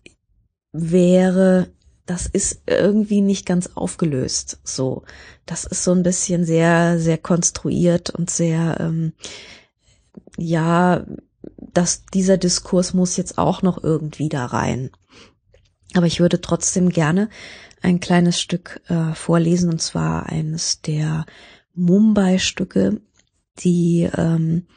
wäre, 0.71 1.67
das 2.08 2.25
ist 2.25 2.63
irgendwie 2.65 3.21
nicht 3.21 3.45
ganz 3.45 3.69
aufgelöst. 3.75 4.60
So, 4.63 5.03
das 5.45 5.63
ist 5.65 5.84
so 5.84 5.91
ein 5.91 6.01
bisschen 6.01 6.43
sehr, 6.43 6.97
sehr 6.97 7.19
konstruiert 7.19 8.10
und 8.10 8.32
sehr, 8.32 8.79
ähm, 8.79 9.13
ja, 10.38 11.06
dass 11.58 12.06
dieser 12.06 12.38
Diskurs 12.38 12.93
muss 12.93 13.17
jetzt 13.17 13.38
auch 13.38 13.62
noch 13.62 13.84
irgendwie 13.84 14.29
da 14.29 14.45
rein. 14.45 14.91
Aber 15.95 16.06
ich 16.06 16.19
würde 16.19 16.41
trotzdem 16.41 16.89
gerne 16.89 17.29
ein 17.82 17.99
kleines 17.99 18.39
Stück 18.39 18.82
äh, 18.88 19.13
vorlesen, 19.13 19.69
und 19.69 19.82
zwar 19.82 20.27
eines 20.27 20.82
der 20.82 21.25
Mumbai-Stücke, 21.75 23.01
die 23.60 24.10
ähm, 24.15 24.67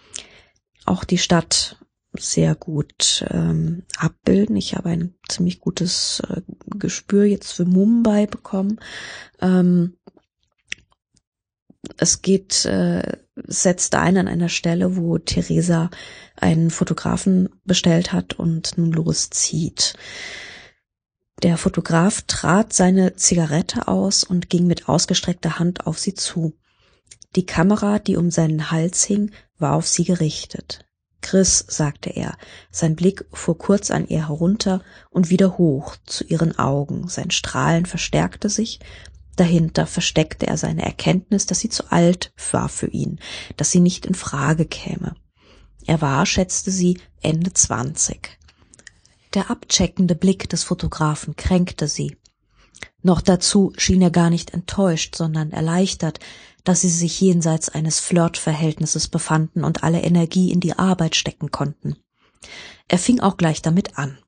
auch 0.84 1.04
die 1.04 1.18
Stadt 1.18 1.78
sehr 2.18 2.54
gut 2.54 3.24
ähm, 3.30 3.84
abbilden. 3.98 4.56
Ich 4.56 4.74
habe 4.74 4.88
ein 4.88 5.14
ziemlich 5.28 5.60
gutes 5.60 6.22
äh, 6.28 6.40
Gespür 6.66 7.24
jetzt 7.24 7.52
für 7.52 7.64
Mumbai 7.64 8.26
bekommen. 8.26 8.80
Ähm, 9.40 9.96
es 11.98 12.22
geht, 12.22 12.64
äh, 12.64 13.18
setzt 13.46 13.94
ein 13.94 14.16
an 14.16 14.28
einer 14.28 14.48
Stelle, 14.48 14.96
wo 14.96 15.18
Theresa 15.18 15.90
einen 16.36 16.70
Fotografen 16.70 17.48
bestellt 17.64 18.12
hat 18.12 18.34
und 18.34 18.78
nun 18.78 18.92
loszieht. 18.92 19.94
Der 21.42 21.58
Fotograf 21.58 22.22
trat 22.22 22.72
seine 22.72 23.14
Zigarette 23.16 23.88
aus 23.88 24.24
und 24.24 24.48
ging 24.48 24.66
mit 24.66 24.88
ausgestreckter 24.88 25.58
Hand 25.58 25.86
auf 25.86 25.98
sie 25.98 26.14
zu. 26.14 26.54
Die 27.36 27.44
Kamera, 27.44 27.98
die 27.98 28.16
um 28.16 28.30
seinen 28.30 28.70
Hals 28.70 29.04
hing, 29.04 29.32
war 29.58 29.74
auf 29.74 29.86
sie 29.86 30.04
gerichtet. 30.04 30.86
Chris, 31.20 31.64
sagte 31.68 32.10
er, 32.10 32.38
sein 32.70 32.94
Blick 32.94 33.26
fuhr 33.32 33.58
kurz 33.58 33.90
an 33.90 34.06
ihr 34.06 34.28
herunter 34.28 34.82
und 35.10 35.28
wieder 35.28 35.58
hoch 35.58 35.96
zu 36.06 36.24
ihren 36.24 36.58
Augen, 36.58 37.08
sein 37.08 37.30
Strahlen 37.30 37.84
verstärkte 37.84 38.48
sich, 38.48 38.80
dahinter 39.36 39.86
versteckte 39.86 40.46
er 40.46 40.56
seine 40.56 40.82
Erkenntnis, 40.82 41.46
dass 41.46 41.60
sie 41.60 41.68
zu 41.68 41.90
alt 41.92 42.32
war 42.50 42.68
für 42.68 42.88
ihn, 42.88 43.20
dass 43.56 43.70
sie 43.70 43.80
nicht 43.80 44.06
in 44.06 44.14
Frage 44.14 44.66
käme. 44.66 45.14
Er 45.86 46.00
war, 46.00 46.26
schätzte 46.26 46.70
sie, 46.70 46.98
Ende 47.22 47.52
zwanzig. 47.52 48.38
Der 49.34 49.50
abcheckende 49.50 50.14
Blick 50.14 50.48
des 50.48 50.64
Fotografen 50.64 51.36
kränkte 51.36 51.88
sie. 51.88 52.16
Noch 53.02 53.20
dazu 53.20 53.72
schien 53.76 54.02
er 54.02 54.10
gar 54.10 54.30
nicht 54.30 54.52
enttäuscht, 54.52 55.14
sondern 55.14 55.52
erleichtert, 55.52 56.18
dass 56.64 56.80
sie 56.80 56.88
sich 56.88 57.20
jenseits 57.20 57.68
eines 57.68 58.00
Flirtverhältnisses 58.00 59.08
befanden 59.08 59.62
und 59.62 59.84
alle 59.84 60.02
Energie 60.02 60.50
in 60.50 60.60
die 60.60 60.76
Arbeit 60.76 61.14
stecken 61.14 61.50
konnten. 61.50 61.96
Er 62.88 62.98
fing 62.98 63.20
auch 63.20 63.36
gleich 63.36 63.62
damit 63.62 63.98
an. 63.98 64.18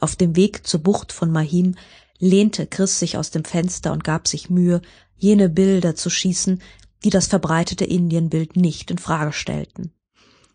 Auf 0.00 0.16
dem 0.16 0.36
Weg 0.36 0.66
zur 0.66 0.80
Bucht 0.80 1.12
von 1.12 1.30
Mahim 1.30 1.74
lehnte 2.18 2.66
Chris 2.66 2.98
sich 2.98 3.16
aus 3.16 3.30
dem 3.30 3.44
Fenster 3.44 3.92
und 3.92 4.04
gab 4.04 4.28
sich 4.28 4.50
Mühe, 4.50 4.82
jene 5.16 5.48
Bilder 5.48 5.94
zu 5.94 6.10
schießen, 6.10 6.60
die 7.04 7.10
das 7.10 7.26
verbreitete 7.26 7.84
Indienbild 7.84 8.56
nicht 8.56 8.90
in 8.90 8.98
Frage 8.98 9.32
stellten. 9.32 9.92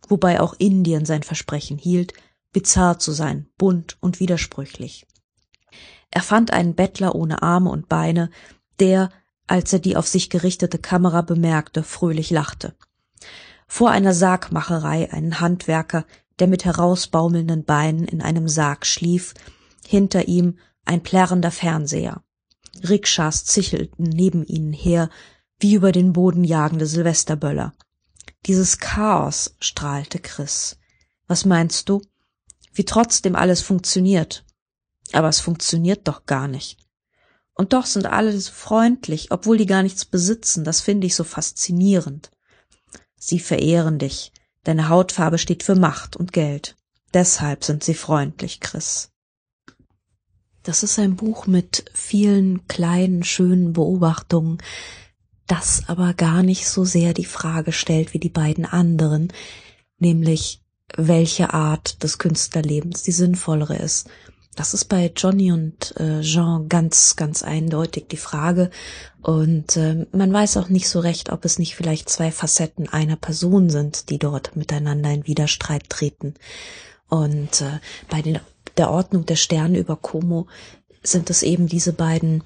Wobei 0.07 0.41
auch 0.41 0.55
Indien 0.57 1.05
sein 1.05 1.23
Versprechen 1.23 1.77
hielt, 1.77 2.13
bizarr 2.51 2.99
zu 2.99 3.11
sein, 3.11 3.47
bunt 3.57 3.97
und 4.01 4.19
widersprüchlich. 4.19 5.05
Er 6.09 6.21
fand 6.21 6.51
einen 6.51 6.75
Bettler 6.75 7.15
ohne 7.15 7.41
Arme 7.41 7.69
und 7.69 7.87
Beine, 7.87 8.29
der, 8.79 9.09
als 9.47 9.71
er 9.71 9.79
die 9.79 9.95
auf 9.95 10.07
sich 10.07 10.29
gerichtete 10.29 10.77
Kamera 10.77 11.21
bemerkte, 11.21 11.83
fröhlich 11.83 12.29
lachte. 12.29 12.75
Vor 13.67 13.91
einer 13.91 14.13
Sargmacherei 14.13 15.11
einen 15.13 15.39
Handwerker, 15.39 16.05
der 16.39 16.47
mit 16.47 16.65
herausbaumelnden 16.65 17.63
Beinen 17.63 18.03
in 18.03 18.21
einem 18.21 18.49
Sarg 18.49 18.85
schlief, 18.85 19.33
hinter 19.87 20.27
ihm 20.27 20.57
ein 20.85 21.03
plärrender 21.03 21.51
Fernseher. 21.51 22.23
Rikschas 22.87 23.45
zichelten 23.45 24.05
neben 24.05 24.45
ihnen 24.45 24.73
her, 24.73 25.09
wie 25.59 25.75
über 25.75 25.91
den 25.91 26.13
Boden 26.13 26.43
jagende 26.43 26.87
Silvesterböller. 26.87 27.73
Dieses 28.45 28.79
Chaos, 28.79 29.55
strahlte 29.59 30.19
Chris. 30.19 30.77
Was 31.27 31.45
meinst 31.45 31.89
du? 31.89 32.01
wie 32.73 32.85
trotzdem 32.85 33.35
alles 33.35 33.61
funktioniert. 33.61 34.45
Aber 35.13 35.29
es 35.29 35.39
funktioniert 35.39 36.07
doch 36.07 36.25
gar 36.25 36.47
nicht. 36.47 36.77
Und 37.53 37.73
doch 37.73 37.85
sind 37.85 38.05
alle 38.05 38.37
so 38.39 38.51
freundlich, 38.51 39.31
obwohl 39.31 39.57
die 39.57 39.65
gar 39.65 39.83
nichts 39.83 40.05
besitzen, 40.05 40.63
das 40.63 40.81
finde 40.81 41.07
ich 41.07 41.15
so 41.15 41.23
faszinierend. 41.23 42.31
Sie 43.17 43.39
verehren 43.39 43.99
dich, 43.99 44.31
deine 44.63 44.89
Hautfarbe 44.89 45.37
steht 45.37 45.63
für 45.63 45.75
Macht 45.75 46.15
und 46.15 46.33
Geld. 46.33 46.77
Deshalb 47.13 47.63
sind 47.63 47.83
sie 47.83 47.93
freundlich, 47.93 48.61
Chris. 48.61 49.10
Das 50.63 50.83
ist 50.83 50.99
ein 50.99 51.15
Buch 51.15 51.47
mit 51.47 51.85
vielen 51.93 52.67
kleinen, 52.67 53.23
schönen 53.23 53.73
Beobachtungen, 53.73 54.59
das 55.47 55.83
aber 55.87 56.13
gar 56.13 56.43
nicht 56.43 56.67
so 56.67 56.85
sehr 56.85 57.13
die 57.13 57.25
Frage 57.25 57.71
stellt 57.71 58.13
wie 58.13 58.19
die 58.19 58.29
beiden 58.29 58.65
anderen, 58.65 59.33
nämlich 59.97 60.61
welche 60.95 61.53
Art 61.53 62.03
des 62.03 62.19
Künstlerlebens 62.19 63.03
die 63.03 63.11
sinnvollere 63.11 63.75
ist. 63.75 64.09
Das 64.55 64.73
ist 64.73 64.85
bei 64.85 65.11
Johnny 65.15 65.51
und 65.51 65.95
äh, 65.97 66.21
Jean 66.21 66.67
ganz, 66.67 67.15
ganz 67.15 67.41
eindeutig 67.41 68.07
die 68.09 68.17
Frage. 68.17 68.69
Und 69.21 69.77
äh, 69.77 70.05
man 70.11 70.33
weiß 70.33 70.57
auch 70.57 70.67
nicht 70.67 70.89
so 70.89 70.99
recht, 70.99 71.31
ob 71.31 71.45
es 71.45 71.57
nicht 71.57 71.75
vielleicht 71.75 72.09
zwei 72.09 72.31
Facetten 72.31 72.89
einer 72.89 73.15
Person 73.15 73.69
sind, 73.69 74.09
die 74.09 74.19
dort 74.19 74.55
miteinander 74.57 75.09
in 75.11 75.25
Widerstreit 75.25 75.89
treten. 75.89 76.33
Und 77.07 77.61
äh, 77.61 77.79
bei 78.09 78.21
den, 78.21 78.39
der 78.77 78.89
Ordnung 78.89 79.25
der 79.25 79.35
Sterne 79.35 79.77
über 79.77 79.95
Como 79.95 80.47
sind 81.03 81.29
es 81.29 81.43
eben 81.43 81.67
diese 81.67 81.93
beiden 81.93 82.43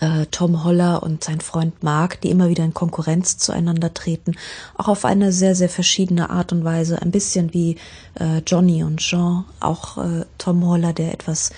äh, 0.00 0.26
Tom 0.30 0.64
Holler 0.64 1.02
und 1.02 1.24
sein 1.24 1.40
Freund 1.40 1.82
Mark, 1.82 2.20
die 2.20 2.30
immer 2.30 2.48
wieder 2.48 2.64
in 2.64 2.74
Konkurrenz 2.74 3.38
zueinander 3.38 3.92
treten, 3.92 4.36
auch 4.76 4.88
auf 4.88 5.04
eine 5.04 5.32
sehr, 5.32 5.54
sehr 5.54 5.68
verschiedene 5.68 6.30
Art 6.30 6.52
und 6.52 6.64
Weise, 6.64 7.02
ein 7.02 7.10
bisschen 7.10 7.52
wie 7.52 7.76
äh, 8.18 8.38
Johnny 8.46 8.84
und 8.84 8.98
Jean, 8.98 9.44
auch 9.58 9.98
äh, 9.98 10.24
Tom 10.38 10.66
Holler, 10.66 10.92
der 10.92 11.12
etwas 11.12 11.50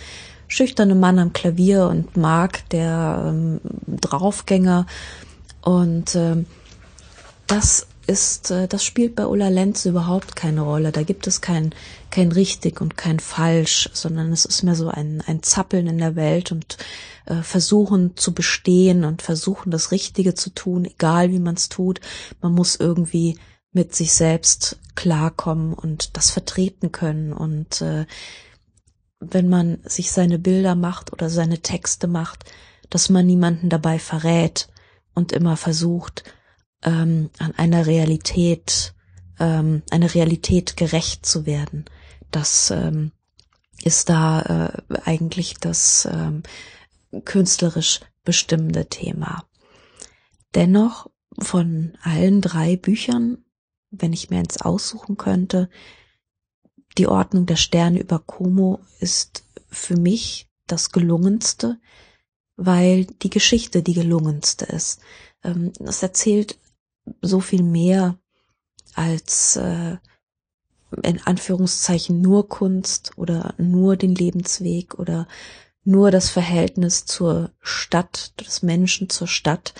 schüchterne 0.48 0.94
Mann 0.94 1.18
am 1.18 1.32
Klavier 1.32 1.86
und 1.88 2.16
Mark, 2.16 2.68
der 2.70 3.24
ähm, 3.26 3.60
Draufgänger. 3.86 4.86
Und 5.62 6.14
ähm, 6.14 6.46
das 7.46 7.86
ist, 8.06 8.50
äh, 8.50 8.68
das 8.68 8.84
spielt 8.84 9.14
bei 9.16 9.26
Ulla 9.26 9.48
Lenz 9.48 9.84
überhaupt 9.84 10.36
keine 10.36 10.62
Rolle. 10.62 10.92
Da 10.92 11.02
gibt 11.02 11.26
es 11.26 11.40
kein, 11.40 11.74
kein 12.10 12.32
richtig 12.32 12.80
und 12.80 12.96
kein 12.96 13.20
falsch, 13.20 13.90
sondern 13.92 14.32
es 14.32 14.44
ist 14.44 14.62
mehr 14.62 14.74
so 14.74 14.88
ein, 14.88 15.22
ein 15.26 15.42
Zappeln 15.42 15.86
in 15.86 15.98
der 15.98 16.16
Welt 16.16 16.52
und 16.52 16.78
äh, 17.26 17.42
versuchen 17.42 18.16
zu 18.16 18.34
bestehen 18.34 19.04
und 19.04 19.22
versuchen 19.22 19.70
das 19.70 19.90
Richtige 19.92 20.34
zu 20.34 20.50
tun, 20.50 20.84
egal 20.84 21.30
wie 21.30 21.38
man 21.38 21.54
es 21.54 21.68
tut. 21.68 22.00
Man 22.40 22.52
muss 22.52 22.76
irgendwie 22.76 23.38
mit 23.72 23.94
sich 23.94 24.12
selbst 24.12 24.78
klarkommen 24.94 25.72
und 25.72 26.16
das 26.16 26.30
vertreten 26.30 26.92
können 26.92 27.32
und 27.32 27.80
äh, 27.80 28.04
wenn 29.18 29.48
man 29.48 29.78
sich 29.84 30.10
seine 30.10 30.38
Bilder 30.38 30.74
macht 30.74 31.12
oder 31.12 31.30
seine 31.30 31.60
Texte 31.60 32.08
macht, 32.08 32.44
dass 32.90 33.08
man 33.08 33.24
niemanden 33.24 33.68
dabei 33.68 33.98
verrät 33.98 34.68
und 35.14 35.32
immer 35.32 35.56
versucht, 35.56 36.24
ähm, 36.82 37.30
an 37.38 37.54
einer 37.56 37.86
Realität, 37.86 38.94
ähm, 39.38 39.82
einer 39.90 40.14
Realität 40.14 40.76
gerecht 40.76 41.26
zu 41.26 41.46
werden. 41.46 41.84
Das 42.30 42.70
ähm, 42.70 43.12
ist 43.82 44.08
da 44.08 44.42
äh, 44.88 45.00
eigentlich 45.04 45.54
das 45.58 46.08
ähm, 46.10 46.42
künstlerisch 47.24 48.00
bestimmende 48.24 48.86
Thema. 48.86 49.44
Dennoch 50.54 51.10
von 51.38 51.96
allen 52.02 52.40
drei 52.40 52.76
Büchern, 52.76 53.44
wenn 53.90 54.12
ich 54.12 54.30
mir 54.30 54.38
eins 54.38 54.60
aussuchen 54.60 55.16
könnte, 55.16 55.68
die 56.98 57.06
Ordnung 57.06 57.46
der 57.46 57.56
Sterne 57.56 58.00
über 58.00 58.18
Como 58.18 58.80
ist 59.00 59.44
für 59.68 59.96
mich 59.96 60.48
das 60.66 60.92
gelungenste, 60.92 61.80
weil 62.56 63.06
die 63.06 63.30
Geschichte 63.30 63.82
die 63.82 63.94
gelungenste 63.94 64.66
ist. 64.66 65.00
Ähm, 65.42 65.72
es 65.80 66.02
erzählt 66.02 66.58
so 67.20 67.40
viel 67.40 67.62
mehr 67.62 68.18
als 68.94 69.56
äh, 69.56 69.96
in 71.02 71.20
Anführungszeichen 71.22 72.20
nur 72.20 72.48
Kunst 72.48 73.12
oder 73.16 73.54
nur 73.58 73.96
den 73.96 74.14
Lebensweg 74.14 74.98
oder 74.98 75.26
nur 75.84 76.10
das 76.10 76.28
Verhältnis 76.28 77.06
zur 77.06 77.50
Stadt, 77.60 78.38
des 78.40 78.62
Menschen 78.62 79.08
zur 79.08 79.26
Stadt, 79.26 79.74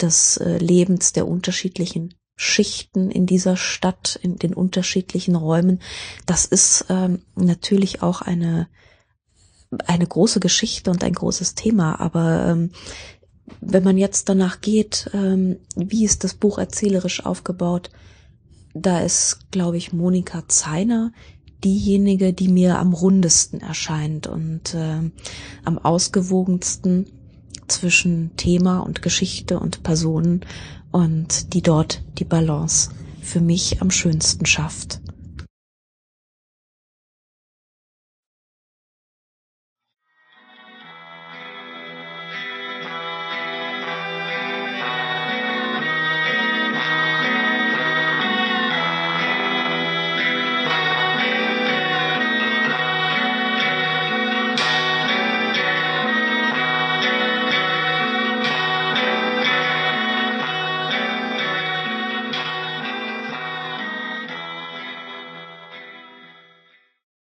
des 0.00 0.38
äh, 0.38 0.58
Lebens 0.58 1.12
der 1.12 1.28
unterschiedlichen 1.28 2.14
Schichten 2.36 3.10
in 3.10 3.26
dieser 3.26 3.56
Stadt, 3.56 4.18
in 4.22 4.36
den 4.36 4.54
unterschiedlichen 4.54 5.36
Räumen. 5.36 5.80
Das 6.24 6.46
ist 6.46 6.86
ähm, 6.88 7.22
natürlich 7.36 8.02
auch 8.02 8.22
eine 8.22 8.68
eine 9.86 10.06
große 10.06 10.40
Geschichte 10.40 10.90
und 10.90 11.04
ein 11.04 11.12
großes 11.12 11.54
Thema, 11.54 12.00
aber 12.00 12.46
ähm, 12.48 12.72
wenn 13.60 13.84
man 13.84 13.98
jetzt 13.98 14.28
danach 14.28 14.60
geht, 14.60 15.10
ähm, 15.12 15.56
wie 15.76 16.04
ist 16.04 16.24
das 16.24 16.34
Buch 16.34 16.58
erzählerisch 16.58 17.24
aufgebaut, 17.24 17.90
da 18.74 19.00
ist, 19.00 19.50
glaube 19.50 19.76
ich, 19.76 19.92
Monika 19.92 20.44
Zeiner 20.48 21.12
diejenige, 21.64 22.32
die 22.32 22.48
mir 22.48 22.78
am 22.78 22.94
rundesten 22.94 23.60
erscheint 23.60 24.26
und 24.26 24.74
äh, 24.74 25.10
am 25.64 25.78
ausgewogensten 25.78 27.06
zwischen 27.68 28.36
Thema 28.36 28.80
und 28.80 29.02
Geschichte 29.02 29.60
und 29.60 29.82
Personen 29.82 30.40
und 30.90 31.54
die 31.54 31.62
dort 31.62 32.02
die 32.18 32.24
Balance 32.24 32.90
für 33.20 33.40
mich 33.40 33.80
am 33.82 33.90
schönsten 33.90 34.46
schafft. 34.46 35.00